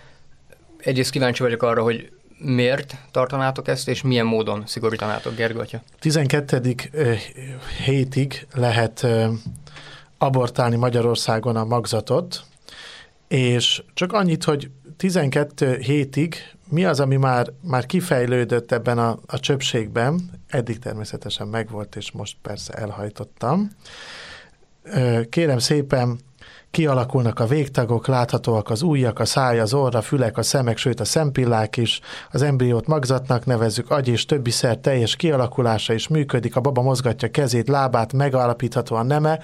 Egyrészt 0.79 1.11
kíváncsi 1.11 1.43
vagyok 1.43 1.62
arra, 1.62 1.83
hogy 1.83 2.11
miért 2.38 2.97
tartanátok 3.11 3.69
ezt, 3.69 3.88
és 3.88 4.03
milyen 4.03 4.27
módon 4.27 4.62
szigorítanátok, 4.67 5.35
Gergatya? 5.35 5.83
12. 5.99 6.77
hétig 7.85 8.47
lehet 8.55 9.07
abortálni 10.19 10.77
Magyarországon 10.77 11.57
a 11.57 11.65
magzatot, 11.65 12.43
és 13.29 13.83
csak 13.95 14.12
annyit, 14.12 14.45
hogy 14.45 14.71
12 14.97 15.77
hétig 15.77 16.37
mi 16.69 16.85
az, 16.85 17.01
ami 17.01 17.17
már, 17.17 17.47
már 17.61 17.87
kifejlődött 17.87 18.73
ebben 18.73 18.99
a, 18.99 19.19
a 19.27 19.41
csöpségben, 19.41 20.31
eddig 20.49 20.79
természetesen 20.79 21.49
megvolt, 21.49 21.97
és 21.97 22.11
most 22.11 22.37
persze 22.43 22.73
elhajtottam. 22.73 23.71
Kérem 25.29 25.59
szépen, 25.59 26.19
Kialakulnak 26.73 27.41
a 27.41 27.47
végtagok, 27.47 28.07
láthatóak 28.07 28.71
az 28.71 28.83
ujjak, 28.83 29.19
a 29.19 29.25
száj, 29.25 29.61
az 29.61 29.75
orra, 29.75 29.99
a 29.99 30.03
fülek, 30.03 30.39
a 30.39 30.43
szemek, 30.43 30.77
sőt 30.77 31.01
a 31.01 31.05
szempillák 31.05 31.77
is. 31.77 32.01
Az 32.31 32.43
embriót 32.43 32.87
magzatnak 32.87 33.47
nevezzük, 33.47 33.91
agy 33.91 34.09
és 34.09 34.25
többi 34.25 34.51
szer 34.51 34.77
teljes 34.77 35.17
kialakulása 35.17 35.93
is 35.93 36.09
működik, 36.09 36.57
a 36.57 36.61
baba 36.61 36.83
mozgatja 36.83 37.31
kezét, 37.31 37.69
lábát, 37.69 38.13
megalapítható 38.13 38.97
a 38.97 39.03
neme. 39.03 39.37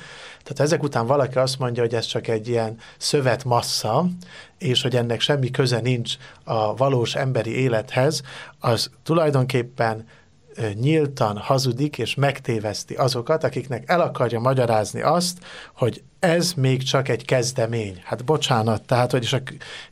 Tehát 0.42 0.60
ezek 0.60 0.82
után 0.82 1.06
valaki 1.06 1.38
azt 1.38 1.58
mondja, 1.58 1.82
hogy 1.82 1.94
ez 1.94 2.04
csak 2.04 2.28
egy 2.28 2.48
ilyen 2.48 2.76
szövetmassza, 2.98 4.06
és 4.58 4.82
hogy 4.82 4.96
ennek 4.96 5.20
semmi 5.20 5.50
köze 5.50 5.80
nincs 5.80 6.14
a 6.44 6.74
valós 6.74 7.14
emberi 7.14 7.60
élethez, 7.60 8.22
az 8.58 8.90
tulajdonképpen 9.02 10.04
nyíltan 10.80 11.36
hazudik 11.36 11.98
és 11.98 12.14
megtéveszti 12.14 12.94
azokat, 12.94 13.44
akiknek 13.44 13.90
el 13.90 14.00
akarja 14.00 14.40
magyarázni 14.40 15.00
azt, 15.00 15.38
hogy 15.74 16.02
ez 16.18 16.52
még 16.52 16.82
csak 16.82 17.08
egy 17.08 17.24
kezdemény. 17.24 18.00
Hát 18.04 18.24
bocsánat, 18.24 18.82
tehát, 18.82 19.10
hogy 19.10 19.22
és, 19.22 19.32
a, 19.32 19.42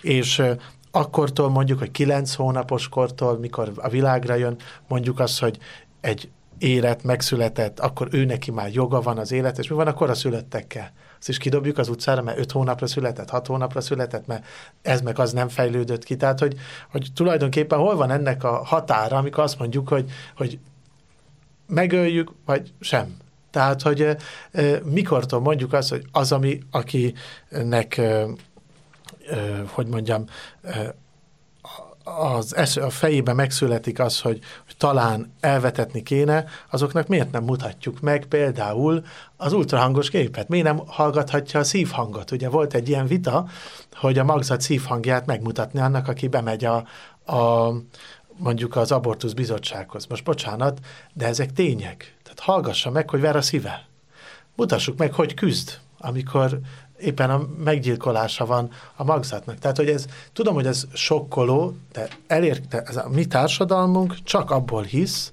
és 0.00 0.42
akkortól 0.90 1.50
mondjuk, 1.50 1.78
hogy 1.78 1.90
kilenc 1.90 2.34
hónapos 2.34 2.88
kortól, 2.88 3.38
mikor 3.38 3.72
a 3.76 3.88
világra 3.88 4.34
jön, 4.34 4.56
mondjuk 4.88 5.20
azt, 5.20 5.40
hogy 5.40 5.58
egy 6.00 6.28
élet 6.58 7.02
megszületett, 7.02 7.80
akkor 7.80 8.08
ő 8.10 8.24
neki 8.24 8.50
már 8.50 8.72
joga 8.72 9.00
van 9.00 9.18
az 9.18 9.32
élet, 9.32 9.58
és 9.58 9.68
mi 9.68 9.74
van 9.74 9.88
a 9.88 10.14
születtekkel? 10.14 10.92
Azt 11.26 11.36
is 11.38 11.44
kidobjuk 11.44 11.78
az 11.78 11.88
utcára, 11.88 12.22
mert 12.22 12.38
öt 12.38 12.52
hónapra 12.52 12.86
született, 12.86 13.30
hat 13.30 13.46
hónapra 13.46 13.80
született, 13.80 14.26
mert 14.26 14.44
ez 14.82 15.00
meg 15.00 15.18
az 15.18 15.32
nem 15.32 15.48
fejlődött 15.48 16.04
ki. 16.04 16.16
Tehát, 16.16 16.38
hogy, 16.38 16.54
hogy 16.90 17.08
tulajdonképpen 17.14 17.78
hol 17.78 17.96
van 17.96 18.10
ennek 18.10 18.44
a 18.44 18.64
határa, 18.64 19.16
amikor 19.16 19.44
azt 19.44 19.58
mondjuk, 19.58 19.88
hogy, 19.88 20.10
hogy 20.36 20.58
megöljük, 21.66 22.32
vagy 22.44 22.72
sem. 22.80 23.16
Tehát, 23.50 23.82
hogy 23.82 24.00
e, 24.00 24.16
mikortól 24.84 25.40
mondjuk 25.40 25.72
azt, 25.72 25.90
hogy 25.90 26.04
az, 26.12 26.32
ami, 26.32 26.58
akinek, 26.70 28.00
hogy 29.66 29.86
mondjam, 29.86 30.24
az 32.06 32.56
es, 32.56 32.76
a 32.76 32.90
fejébe 32.90 33.32
megszületik 33.32 33.98
az, 33.98 34.20
hogy, 34.20 34.38
hogy 34.64 34.76
talán 34.76 35.32
elvetetni 35.40 36.02
kéne, 36.02 36.44
azoknak 36.70 37.06
miért 37.06 37.30
nem 37.30 37.44
mutatjuk 37.44 38.00
meg 38.00 38.26
például 38.26 39.04
az 39.36 39.52
ultrahangos 39.52 40.10
képet? 40.10 40.48
Miért 40.48 40.66
nem 40.66 40.82
hallgathatja 40.86 41.60
a 41.60 41.64
szívhangot? 41.64 42.30
Ugye 42.30 42.48
volt 42.48 42.74
egy 42.74 42.88
ilyen 42.88 43.06
vita, 43.06 43.46
hogy 43.94 44.18
a 44.18 44.24
magzat 44.24 44.60
szívhangját 44.60 45.26
megmutatni 45.26 45.80
annak, 45.80 46.08
aki 46.08 46.28
bemegy 46.28 46.64
a, 46.64 46.76
a 47.32 47.72
mondjuk 48.36 48.76
az 48.76 48.92
abortusz 48.92 49.32
bizottsághoz. 49.32 50.06
Most 50.06 50.24
bocsánat, 50.24 50.80
de 51.12 51.26
ezek 51.26 51.52
tények. 51.52 52.16
Tehát 52.22 52.40
hallgassa 52.40 52.90
meg, 52.90 53.10
hogy 53.10 53.20
ver 53.20 53.36
a 53.36 53.42
szíve. 53.42 53.86
Mutassuk 54.56 54.98
meg, 54.98 55.12
hogy 55.12 55.34
küzd, 55.34 55.78
amikor 55.98 56.60
éppen 57.00 57.30
a 57.30 57.46
meggyilkolása 57.64 58.46
van 58.46 58.70
a 58.96 59.04
magzatnak. 59.04 59.58
Tehát, 59.58 59.76
hogy 59.76 59.88
ez, 59.88 60.06
tudom, 60.32 60.54
hogy 60.54 60.66
ez 60.66 60.86
sokkoló, 60.92 61.76
de 61.92 62.08
elérte, 62.26 62.82
ez 62.82 62.96
a 62.96 63.08
mi 63.08 63.26
társadalmunk 63.26 64.22
csak 64.22 64.50
abból 64.50 64.82
hisz, 64.82 65.32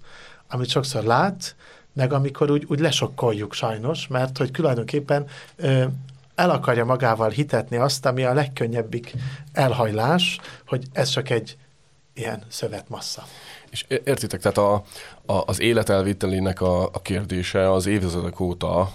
amit 0.50 0.70
sokszor 0.70 1.04
lát, 1.04 1.56
meg 1.94 2.14
amikor 2.14 2.52
úgy, 2.52 2.66
úgy 2.68 2.80
lesokkoljuk 2.80 3.54
sajnos, 3.54 4.08
mert 4.08 4.38
hogy 4.38 4.52
tulajdonképpen 4.52 5.26
ö, 5.56 5.84
el 6.36 6.50
akarja 6.50 6.86
magával 6.86 7.30
hitetni 7.30 7.78
azt, 7.78 8.06
ami 8.06 8.24
a 8.24 8.34
legkönnyebbik 8.34 9.14
elhajlás, 9.52 10.40
hogy 10.68 10.86
ez 10.92 11.10
csak 11.10 11.30
egy 11.30 11.58
ilyen 12.14 12.44
szövetmassza. 12.48 13.24
És 13.70 13.86
értitek, 13.88 14.42
tehát 14.42 14.58
a, 14.58 14.74
a, 15.26 15.44
az 15.46 15.60
életelvételének 15.60 16.62
a, 16.62 16.84
a 16.84 17.02
kérdése 17.02 17.72
az 17.72 17.86
évtizedek 17.86 18.40
óta 18.40 18.94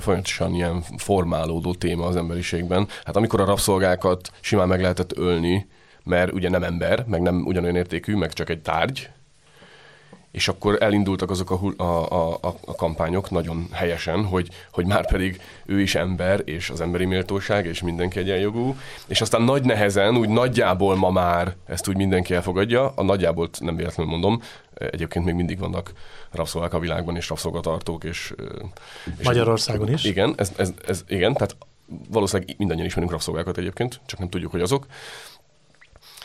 folyamatosan 0.00 0.54
ilyen 0.54 0.82
formálódó 0.96 1.74
téma 1.74 2.06
az 2.06 2.16
emberiségben. 2.16 2.88
Hát 3.04 3.16
amikor 3.16 3.40
a 3.40 3.44
rabszolgákat 3.44 4.30
simán 4.40 4.68
meg 4.68 4.80
lehetett 4.80 5.16
ölni, 5.16 5.66
mert 6.04 6.32
ugye 6.32 6.48
nem 6.48 6.62
ember, 6.62 7.04
meg 7.06 7.20
nem 7.20 7.42
ugyanolyan 7.46 7.76
értékű, 7.76 8.16
meg 8.16 8.32
csak 8.32 8.48
egy 8.48 8.62
tárgy, 8.62 9.10
és 10.30 10.48
akkor 10.48 10.82
elindultak 10.82 11.30
azok 11.30 11.50
a, 11.50 11.82
a, 11.82 12.32
a, 12.40 12.54
a 12.64 12.74
kampányok 12.74 13.30
nagyon 13.30 13.68
helyesen, 13.72 14.24
hogy, 14.24 14.48
hogy 14.72 14.86
már 14.86 15.06
pedig 15.06 15.40
ő 15.66 15.80
is 15.80 15.94
ember, 15.94 16.42
és 16.44 16.70
az 16.70 16.80
emberi 16.80 17.04
méltóság, 17.04 17.66
és 17.66 17.82
mindenki 17.82 18.18
egyenjogú, 18.18 18.76
és 19.06 19.20
aztán 19.20 19.42
nagy 19.42 19.64
nehezen, 19.64 20.16
úgy 20.16 20.28
nagyjából 20.28 20.96
ma 20.96 21.10
már 21.10 21.54
ezt 21.66 21.88
úgy 21.88 21.96
mindenki 21.96 22.34
elfogadja, 22.34 22.92
a 22.94 23.02
nagyjából 23.02 23.48
nem 23.58 23.76
véletlenül 23.76 24.12
mondom, 24.12 24.42
egyébként 24.74 25.24
még 25.24 25.34
mindig 25.34 25.58
vannak 25.58 25.92
rabszolgák 26.30 26.74
a 26.74 26.78
világban, 26.78 27.16
és 27.16 27.28
rabszolgatartók, 27.28 28.04
és... 28.04 28.34
és 29.18 29.24
Magyarországon 29.24 29.92
is? 29.92 30.04
Igen, 30.04 30.34
ez, 30.36 30.52
ez, 30.56 30.72
ez, 30.86 31.04
igen, 31.08 31.32
tehát 31.32 31.56
valószínűleg 32.08 32.54
mindannyian 32.58 32.86
ismerünk 32.86 33.12
rabszolgákat 33.12 33.58
egyébként, 33.58 34.00
csak 34.06 34.18
nem 34.18 34.28
tudjuk, 34.28 34.50
hogy 34.50 34.60
azok. 34.60 34.86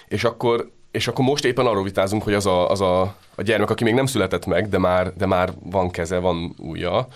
És 0.08 0.24
akkor 0.24 0.72
és 0.94 1.08
akkor 1.08 1.26
most 1.26 1.46
éppen 1.46 1.66
arról 1.66 1.84
vitázunk, 1.84 2.24
hogy 2.24 2.34
az 2.34 2.46
a, 2.46 2.70
az 2.70 2.82
a, 2.82 3.02
a 3.36 3.42
gyermek, 3.42 3.70
aki 3.70 3.84
még 3.84 3.94
nem 3.94 4.06
született 4.06 4.46
meg, 4.46 4.70
de 4.70 4.78
már, 4.78 5.14
de 5.18 5.26
már 5.26 5.54
van 5.64 5.90
keze, 5.90 6.18
van 6.18 6.56
ujja, 6.58 7.08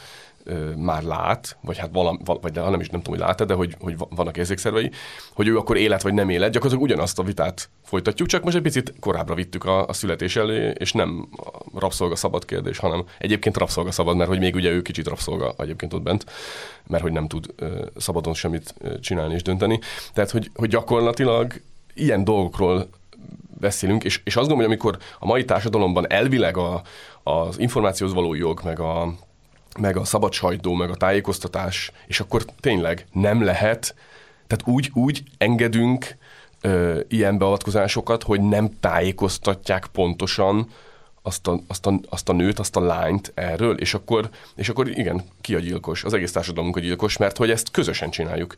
már 0.76 1.04
lát, 1.04 1.58
vagy 1.62 1.78
hát 1.78 1.90
valam, 1.94 2.20
vagy 2.24 2.52
de, 2.52 2.62
nem 2.62 2.80
is 2.80 2.90
nem 2.90 3.02
tudom, 3.02 3.20
hogy 3.20 3.28
lát 3.28 3.46
de 3.46 3.54
hogy, 3.54 3.76
hogy 3.80 3.96
vannak 4.10 4.38
érzékszervei, 4.38 4.92
hogy 5.34 5.48
ő 5.48 5.58
akkor 5.58 5.78
élet 5.78 6.02
vagy 6.02 6.14
nem 6.14 6.30
élet, 6.30 6.52
gyakorlatilag 6.52 6.92
ugyanazt 6.92 7.20
a 7.20 7.24
vitát 7.24 7.70
folytatjuk, 7.84 8.28
csak 8.28 8.44
most 8.44 8.56
egy 8.56 8.62
picit 8.62 8.94
korábbra 9.00 9.36
vittük 9.36 9.66
a, 9.66 9.88
a 9.88 9.94
születés 9.94 10.36
elé, 10.36 10.74
és 10.78 10.92
nem 10.92 11.30
a 11.74 11.80
rabszolga 11.80 12.16
szabad 12.16 12.46
kérdés, 12.46 12.78
hanem 12.78 13.04
egyébként 13.18 13.58
rabszolga 13.58 13.92
szabad, 13.92 14.16
mert 14.16 14.30
hogy 14.30 14.40
még 14.40 14.56
ugye 14.56 14.70
ő 14.70 14.82
kicsit 14.82 15.08
rabszolga 15.08 15.54
egyébként 15.58 15.94
ott 15.94 16.04
bent, 16.04 16.26
mert 16.88 17.04
hogy 17.04 17.12
nem 17.12 17.28
tud 17.28 17.46
uh, 17.62 17.70
szabadon 17.96 18.34
semmit 18.34 18.76
csinálni 19.02 19.34
és 19.34 19.42
dönteni. 19.42 19.80
Tehát, 20.14 20.32
hogy, 20.32 20.52
hogy 20.56 20.70
gyakorlatilag 20.70 21.54
ilyen 21.94 22.24
dolgokról 22.24 22.90
beszélünk, 23.60 24.04
és, 24.04 24.22
és 24.24 24.36
azt 24.36 24.48
gondolom, 24.48 24.58
hogy 24.58 24.66
amikor 24.66 24.98
a 25.20 25.26
mai 25.26 25.46
társadalomban 25.46 26.12
elvileg 26.12 26.58
a, 26.58 26.82
az 27.24 27.60
információhoz 27.60 28.16
való 28.16 28.34
jog, 28.34 28.62
meg 28.64 28.80
a, 28.80 29.14
meg 29.80 29.98
a 29.98 30.04
szabad 30.04 30.34
sajtó, 30.34 30.74
meg 30.74 30.90
a 30.90 30.96
tájékoztatás, 30.96 31.92
és 32.08 32.20
akkor 32.20 32.46
tényleg 32.60 33.08
nem 33.12 33.44
lehet, 33.44 33.96
tehát 34.48 34.68
úgy, 34.68 34.92
úgy 34.94 35.24
engedünk 35.38 36.18
ö, 36.62 37.00
ilyen 37.08 37.38
beavatkozásokat, 37.38 38.24
hogy 38.24 38.42
nem 38.42 38.80
tájékoztatják 38.80 39.88
pontosan 39.92 40.68
azt 41.22 41.48
a, 41.48 41.60
azt, 41.68 41.86
a, 41.86 42.00
azt 42.10 42.30
a 42.30 42.34
nőt, 42.34 42.60
azt 42.60 42.76
a 42.76 42.86
lányt 42.86 43.32
erről, 43.36 43.78
és 43.78 43.94
akkor, 43.94 44.30
és 44.56 44.70
akkor 44.70 44.88
igen, 44.90 45.24
ki 45.42 45.56
a 45.56 45.60
gyilkos? 45.60 46.04
Az 46.04 46.14
egész 46.14 46.32
társadalomunk 46.32 46.78
a 46.78 46.80
gyilkos, 46.80 47.18
mert 47.18 47.38
hogy 47.38 47.50
ezt 47.50 47.72
közösen 47.72 48.10
csináljuk. 48.10 48.56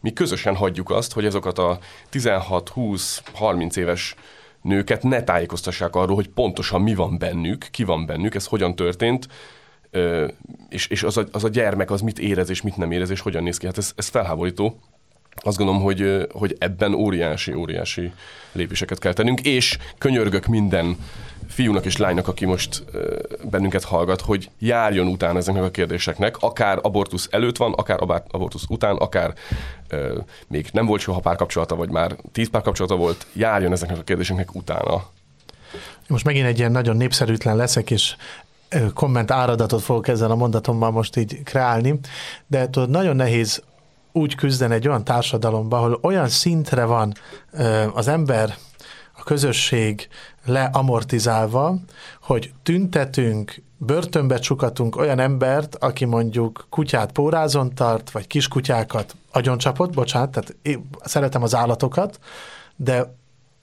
Mi 0.00 0.12
közösen 0.12 0.56
hagyjuk 0.56 0.90
azt, 0.90 1.12
hogy 1.12 1.26
azokat 1.26 1.58
a 1.58 1.78
16-20-30 2.12 3.76
éves 3.76 4.14
nőket 4.62 5.02
ne 5.02 5.22
tájékoztassák 5.22 5.96
arról, 5.96 6.14
hogy 6.14 6.28
pontosan 6.28 6.82
mi 6.82 6.94
van 6.94 7.18
bennük, 7.18 7.68
ki 7.70 7.84
van 7.84 8.06
bennük, 8.06 8.34
ez 8.34 8.46
hogyan 8.46 8.74
történt, 8.74 9.28
és, 10.68 10.86
és 10.86 11.02
az, 11.02 11.16
a, 11.16 11.24
az 11.32 11.44
a 11.44 11.48
gyermek 11.48 11.90
az 11.90 12.00
mit 12.00 12.18
érez 12.18 12.50
és 12.50 12.62
mit 12.62 12.76
nem 12.76 12.90
érez, 12.90 13.10
és 13.10 13.20
hogyan 13.20 13.42
néz 13.42 13.56
ki. 13.56 13.66
Hát 13.66 13.78
ez, 13.78 13.92
ez 13.96 14.08
felháborító. 14.08 14.78
Azt 15.34 15.56
gondolom, 15.56 15.82
hogy, 15.82 16.26
hogy 16.32 16.56
ebben 16.58 16.94
óriási, 16.94 17.54
óriási 17.54 18.12
lépéseket 18.52 18.98
kell 18.98 19.12
tennünk, 19.12 19.40
és 19.40 19.78
könyörgök 19.98 20.46
minden 20.46 20.96
fiúnak 21.48 21.84
és 21.84 21.96
lánynak, 21.96 22.28
aki 22.28 22.44
most 22.44 22.84
bennünket 23.50 23.84
hallgat, 23.84 24.20
hogy 24.20 24.50
járjon 24.58 25.06
utána 25.06 25.38
ezeknek 25.38 25.62
a 25.62 25.70
kérdéseknek, 25.70 26.36
akár 26.40 26.78
abortusz 26.82 27.28
előtt 27.30 27.56
van, 27.56 27.72
akár 27.72 28.00
abortusz 28.30 28.64
után, 28.68 28.96
akár 28.96 29.34
még 30.48 30.68
nem 30.72 30.86
volt 30.86 31.00
soha 31.00 31.20
párkapcsolata, 31.20 31.76
vagy 31.76 31.90
már 31.90 32.16
tíz 32.32 32.50
párkapcsolata 32.50 32.96
volt, 32.96 33.26
járjon 33.32 33.72
ezeknek 33.72 33.98
a 33.98 34.02
kérdéseknek 34.02 34.54
utána. 34.54 35.04
Most 36.08 36.24
megint 36.24 36.46
egy 36.46 36.58
ilyen 36.58 36.72
nagyon 36.72 36.96
népszerűtlen 36.96 37.56
leszek, 37.56 37.90
és 37.90 38.16
komment 38.94 39.30
áradatot 39.30 39.82
fogok 39.82 40.08
ezzel 40.08 40.30
a 40.30 40.34
mondatommal 40.34 40.90
most 40.90 41.16
így 41.16 41.42
kreálni, 41.44 41.98
de 42.46 42.70
tudod, 42.70 42.90
nagyon 42.90 43.16
nehéz 43.16 43.62
úgy 44.12 44.34
küzdeni 44.34 44.74
egy 44.74 44.88
olyan 44.88 45.04
társadalomban, 45.04 45.78
ahol 45.78 45.98
olyan 46.02 46.28
szintre 46.28 46.84
van 46.84 47.14
az 47.94 48.08
ember 48.08 48.54
a 49.22 49.24
közösség 49.24 50.08
leamortizálva, 50.44 51.76
hogy 52.20 52.52
tüntetünk, 52.62 53.62
börtönbe 53.76 54.38
csukatunk 54.38 54.96
olyan 54.96 55.18
embert, 55.18 55.74
aki 55.74 56.04
mondjuk 56.04 56.66
kutyát 56.70 57.12
pórázon 57.12 57.74
tart, 57.74 58.10
vagy 58.10 58.26
kiskutyákat 58.26 59.16
agyoncsapott, 59.32 59.92
bocsánat, 59.92 60.30
tehát 60.30 60.56
én 60.62 60.88
szeretem 61.04 61.42
az 61.42 61.54
állatokat, 61.54 62.18
de 62.76 63.14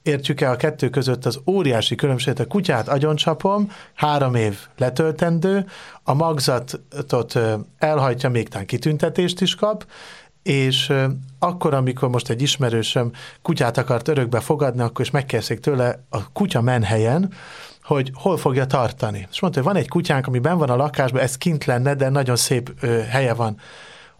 értjük 0.01 0.41
el 0.41 0.51
a 0.51 0.55
kettő 0.55 0.89
között 0.89 1.25
az 1.25 1.39
óriási 1.45 1.95
különbséget, 1.95 2.39
a 2.39 2.47
kutyát 2.47 2.87
agyoncsapom, 2.87 3.71
három 3.93 4.35
év 4.35 4.57
letöltendő, 4.77 5.65
a 6.03 6.13
magzatot 6.13 7.39
elhajtja, 7.77 8.29
még 8.29 8.49
tán 8.49 8.65
kitüntetést 8.65 9.41
is 9.41 9.55
kap, 9.55 9.85
és 10.49 10.93
akkor, 11.39 11.73
amikor 11.73 12.09
most 12.09 12.29
egy 12.29 12.41
ismerősöm 12.41 13.11
kutyát 13.41 13.77
akart 13.77 14.07
örökbe 14.07 14.39
fogadni, 14.39 14.81
akkor 14.81 15.05
is 15.05 15.11
megkérdezték 15.11 15.59
tőle 15.59 16.03
a 16.09 16.31
kutya 16.31 16.61
menhelyen, 16.61 17.33
hogy 17.83 18.11
hol 18.13 18.37
fogja 18.37 18.65
tartani. 18.65 19.27
És 19.31 19.39
mondta, 19.41 19.61
hogy 19.61 19.71
van 19.71 19.81
egy 19.81 19.87
kutyánk, 19.87 20.27
ami 20.27 20.39
ben 20.39 20.57
van 20.57 20.69
a 20.69 20.75
lakásban, 20.75 21.21
ez 21.21 21.37
kint 21.37 21.65
lenne, 21.65 21.95
de 21.95 22.09
nagyon 22.09 22.35
szép 22.35 22.71
ö, 22.81 22.99
helye 22.99 23.33
van. 23.33 23.57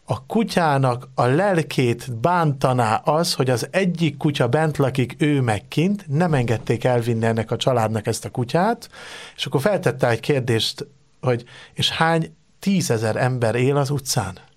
A 0.06 0.26
kutyának 0.26 1.10
a 1.16 1.26
lelkét 1.26 2.20
bántaná 2.20 2.96
az, 2.96 3.34
hogy 3.34 3.50
az 3.50 3.68
egyik 3.72 4.18
kutya 4.18 4.48
bent 4.48 4.78
lakik, 4.78 5.16
ő 5.18 5.42
meg 5.42 5.68
kint, 5.68 6.06
nem 6.08 6.34
engedték 6.34 6.84
elvinni 6.84 7.26
ennek 7.26 7.52
a 7.52 7.56
családnak 7.56 8.08
ezt 8.08 8.26
a 8.26 8.30
kutyát, 8.30 8.90
és 9.36 9.46
akkor 9.46 9.62
feltette 9.62 10.10
egy 10.10 10.20
kérdést, 10.20 10.88
hogy 11.22 11.44
és 11.74 11.90
hány 11.90 12.36
tízezer 12.60 13.16
ember 13.16 13.56
él 13.56 13.78
az 13.78 13.90
utcán? 13.90 14.49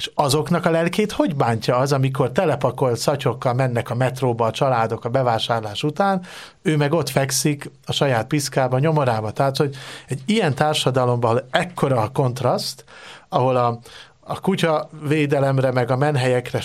És 0.00 0.10
azoknak 0.14 0.66
a 0.66 0.70
lelkét 0.70 1.12
hogy 1.12 1.36
bántja 1.36 1.76
az, 1.76 1.92
amikor 1.92 2.32
telepakolt 2.32 2.96
szatyokkal 2.96 3.54
mennek 3.54 3.90
a 3.90 3.94
metróba 3.94 4.46
a 4.46 4.50
családok 4.50 5.04
a 5.04 5.08
bevásárlás 5.08 5.82
után, 5.82 6.22
ő 6.62 6.76
meg 6.76 6.92
ott 6.92 7.08
fekszik 7.08 7.70
a 7.86 7.92
saját 7.92 8.26
piszkába, 8.26 8.78
nyomorába. 8.78 9.30
Tehát, 9.30 9.56
hogy 9.56 9.76
egy 10.08 10.22
ilyen 10.26 10.54
társadalomban, 10.54 11.40
ekkora 11.50 12.00
a 12.00 12.08
kontraszt, 12.08 12.84
ahol 13.28 13.56
a, 13.56 13.78
a 14.20 14.40
kutya 14.40 14.88
védelemre, 15.08 15.72
meg 15.72 15.90
a 15.90 15.96
menhelyekre 15.96 16.60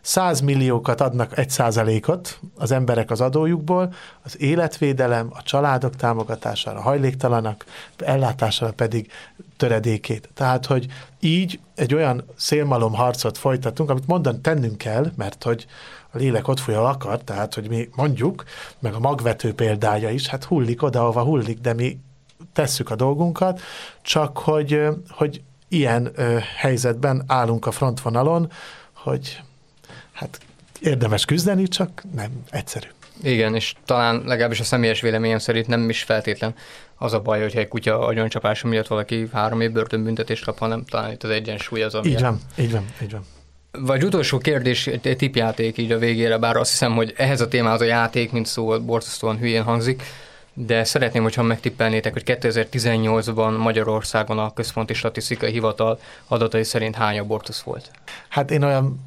százmilliókat 0.00 1.00
adnak 1.00 1.38
egy 1.38 1.50
százalékot 1.50 2.40
az 2.56 2.70
emberek 2.70 3.10
az 3.10 3.20
adójukból, 3.20 3.94
az 4.22 4.40
életvédelem, 4.40 5.28
a 5.30 5.42
családok 5.42 5.96
támogatására, 5.96 6.80
hajléktalanak 6.80 7.64
ellátására 7.96 8.72
pedig 8.72 9.10
töredékét. 9.56 10.28
Tehát, 10.34 10.66
hogy 10.66 10.86
így 11.20 11.60
egy 11.74 11.94
olyan 11.94 12.24
szélmalom 12.36 12.94
harcot 12.94 13.38
folytatunk, 13.38 13.90
amit 13.90 14.06
mondan 14.06 14.42
tennünk 14.42 14.78
kell, 14.78 15.12
mert 15.16 15.42
hogy 15.42 15.66
a 16.10 16.18
lélek 16.18 16.48
ott 16.48 16.60
folyal 16.60 16.86
akar, 16.86 17.22
tehát, 17.22 17.54
hogy 17.54 17.68
mi 17.68 17.88
mondjuk, 17.94 18.44
meg 18.78 18.94
a 18.94 18.98
magvető 18.98 19.54
példája 19.54 20.10
is, 20.10 20.26
hát 20.26 20.44
hullik 20.44 20.82
oda, 20.82 21.00
ahova 21.00 21.22
hullik, 21.22 21.60
de 21.60 21.74
mi 21.74 21.98
tesszük 22.52 22.90
a 22.90 22.96
dolgunkat, 22.96 23.60
csak 24.02 24.38
hogy, 24.38 24.82
hogy 25.08 25.42
ilyen 25.68 26.10
ö, 26.14 26.38
helyzetben 26.56 27.24
állunk 27.26 27.66
a 27.66 27.70
frontvonalon, 27.70 28.52
hogy 28.92 29.42
hát 30.12 30.40
érdemes 30.80 31.24
küzdeni, 31.24 31.68
csak 31.68 32.02
nem 32.14 32.30
egyszerű. 32.50 32.86
Igen, 33.22 33.54
és 33.54 33.74
talán 33.84 34.22
legalábbis 34.24 34.60
a 34.60 34.64
személyes 34.64 35.00
véleményem 35.00 35.38
szerint 35.38 35.66
nem 35.66 35.88
is 35.88 36.02
feltétlen 36.02 36.54
az 36.98 37.12
a 37.12 37.20
baj, 37.20 37.40
hogyha 37.40 37.58
egy 37.58 37.68
kutya 37.68 38.06
agyoncsapása 38.06 38.68
miatt 38.68 38.86
valaki 38.86 39.28
három 39.32 39.60
év 39.60 39.72
börtönbüntetést 39.72 40.44
kap, 40.44 40.58
hanem 40.58 40.84
talán 40.84 41.12
itt 41.12 41.22
az 41.22 41.30
egyensúly 41.30 41.82
az, 41.82 41.94
ami... 41.94 42.08
Így 42.08 42.20
van, 42.20 42.40
így 42.58 42.72
van, 42.72 42.84
így 43.02 43.12
van. 43.12 43.24
Vagy 43.70 44.04
utolsó 44.04 44.38
kérdés, 44.38 44.86
egy 44.86 45.16
tipjáték 45.16 45.78
így 45.78 45.92
a 45.92 45.98
végére, 45.98 46.38
bár 46.38 46.56
azt 46.56 46.70
hiszem, 46.70 46.94
hogy 46.94 47.14
ehhez 47.16 47.40
a 47.40 47.48
témához 47.48 47.80
a 47.80 47.84
játék, 47.84 48.32
mint 48.32 48.46
szó, 48.46 48.80
borzasztóan 48.80 49.38
hülyén 49.38 49.62
hangzik, 49.62 50.02
de 50.58 50.84
szeretném, 50.84 51.22
hogyha 51.22 51.42
megtippelnétek, 51.42 52.12
hogy 52.12 52.22
2018-ban 52.26 53.58
Magyarországon 53.58 54.38
a 54.38 54.52
Központi 54.52 54.94
Statisztikai 54.94 55.50
Hivatal 55.50 55.98
adatai 56.26 56.64
szerint 56.64 56.94
hány 56.94 57.18
abortusz 57.18 57.60
volt? 57.60 57.90
Hát 58.28 58.50
én 58.50 58.62
olyan 58.62 59.04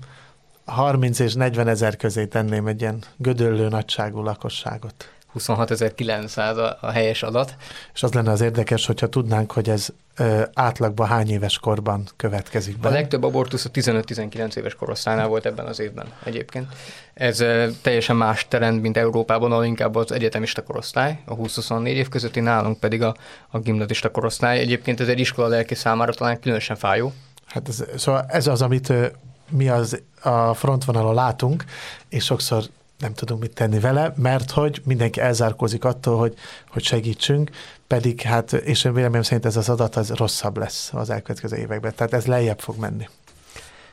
30 0.65 1.19
és 1.19 1.33
40 1.33 1.67
ezer 1.67 1.95
közé 1.95 2.25
tenném 2.25 2.67
egy 2.67 2.81
ilyen 2.81 3.03
gödöllő 3.17 3.67
nagyságú 3.67 4.23
lakosságot. 4.23 5.11
26.900 5.37 6.55
a, 6.55 6.87
a 6.87 6.91
helyes 6.91 7.23
adat. 7.23 7.55
És 7.93 8.03
az 8.03 8.13
lenne 8.13 8.31
az 8.31 8.41
érdekes, 8.41 8.85
hogyha 8.85 9.09
tudnánk, 9.09 9.51
hogy 9.51 9.69
ez 9.69 9.89
ö, 10.17 10.41
átlagban 10.53 11.07
hány 11.07 11.29
éves 11.29 11.57
korban 11.57 12.03
következik 12.15 12.79
be. 12.79 12.87
A 12.87 12.91
legtöbb 12.91 13.23
abortusz 13.23 13.65
a 13.65 13.69
15-19 13.69 14.55
éves 14.55 14.75
korosztálynál 14.75 15.27
volt 15.27 15.45
ebben 15.45 15.65
az 15.65 15.79
évben 15.79 16.07
egyébként. 16.23 16.67
Ez 17.13 17.39
ö, 17.39 17.67
teljesen 17.81 18.15
más 18.15 18.47
trend, 18.47 18.81
mint 18.81 18.97
Európában, 18.97 19.51
ahol 19.51 19.65
inkább 19.65 19.95
az 19.95 20.11
egyetemista 20.11 20.63
korosztály, 20.63 21.19
a 21.25 21.35
20-24 21.35 21.85
év 21.85 22.09
közötti, 22.09 22.39
nálunk 22.39 22.79
pedig 22.79 23.01
a, 23.01 23.15
a 23.49 23.59
gimnazista 23.59 24.11
korosztály. 24.11 24.59
Egyébként 24.59 24.99
ez 24.99 25.07
egy 25.07 25.19
iskola 25.19 25.47
lelki 25.47 25.75
számára 25.75 26.13
talán 26.13 26.39
különösen 26.39 26.75
fájó. 26.75 27.13
Hát 27.45 27.67
ez, 27.67 27.83
szóval 27.97 28.25
ez 28.27 28.47
az, 28.47 28.61
amit 28.61 28.89
ö, 28.89 29.05
mi 29.49 29.69
az 29.69 30.01
a 30.21 30.53
frontvonalon 30.53 31.13
látunk, 31.13 31.63
és 32.09 32.23
sokszor 32.23 32.63
nem 32.99 33.13
tudunk 33.13 33.41
mit 33.41 33.53
tenni 33.53 33.79
vele, 33.79 34.13
mert 34.15 34.51
hogy 34.51 34.81
mindenki 34.85 35.19
elzárkózik 35.19 35.83
attól, 35.83 36.17
hogy, 36.17 36.33
hogy 36.69 36.83
segítsünk, 36.83 37.49
pedig 37.87 38.21
hát, 38.21 38.53
és 38.53 38.83
én 38.83 38.93
véleményem 38.93 39.21
szerint 39.23 39.45
ez 39.45 39.55
az 39.55 39.69
adat 39.69 39.95
az 39.95 40.09
rosszabb 40.11 40.57
lesz 40.57 40.89
az 40.93 41.09
elkövetkező 41.09 41.55
években, 41.55 41.93
tehát 41.95 42.13
ez 42.13 42.25
lejjebb 42.25 42.59
fog 42.59 42.77
menni. 42.77 43.07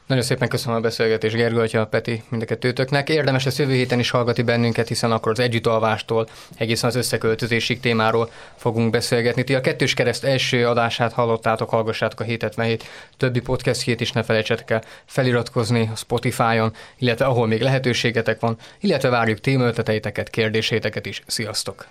Nagyon 0.06 0.24
szépen 0.24 0.48
köszönöm 0.48 0.76
a 0.76 0.80
beszélgetést, 0.80 1.34
Gergő, 1.34 1.60
Atya, 1.60 1.86
Peti, 1.86 2.22
mind 2.28 2.42
a 2.42 2.44
kettőtöknek. 2.44 3.08
Érdemes 3.08 3.44
lesz 3.44 3.58
jövő 3.58 3.72
héten 3.72 3.98
is 3.98 4.10
hallgatni 4.10 4.42
bennünket, 4.42 4.88
hiszen 4.88 5.12
akkor 5.12 5.32
az 5.32 5.38
együttalvástól 5.38 6.28
egészen 6.56 6.88
az 6.88 6.96
összeköltözésig 6.96 7.80
témáról 7.80 8.30
fogunk 8.56 8.90
beszélgetni. 8.90 9.44
Ti 9.44 9.54
a 9.54 9.60
kettős 9.60 9.94
kereszt 9.94 10.24
első 10.24 10.66
adását 10.66 11.12
hallottátok, 11.12 11.70
hallgassátok 11.70 12.20
a 12.20 12.24
777 12.24 12.84
többi 13.16 13.40
podcastjét 13.40 14.00
is, 14.00 14.12
ne 14.12 14.22
felejtsetek 14.22 14.70
el 14.70 14.82
feliratkozni 15.04 15.90
a 15.92 15.96
Spotify-on, 15.96 16.72
illetve 16.98 17.24
ahol 17.24 17.46
még 17.46 17.60
lehetőségetek 17.60 18.40
van, 18.40 18.56
illetve 18.80 19.08
várjuk 19.08 19.40
témaötleteiteket, 19.40 20.30
kérdéséteket 20.30 21.06
is. 21.06 21.22
Sziasztok! 21.26 21.86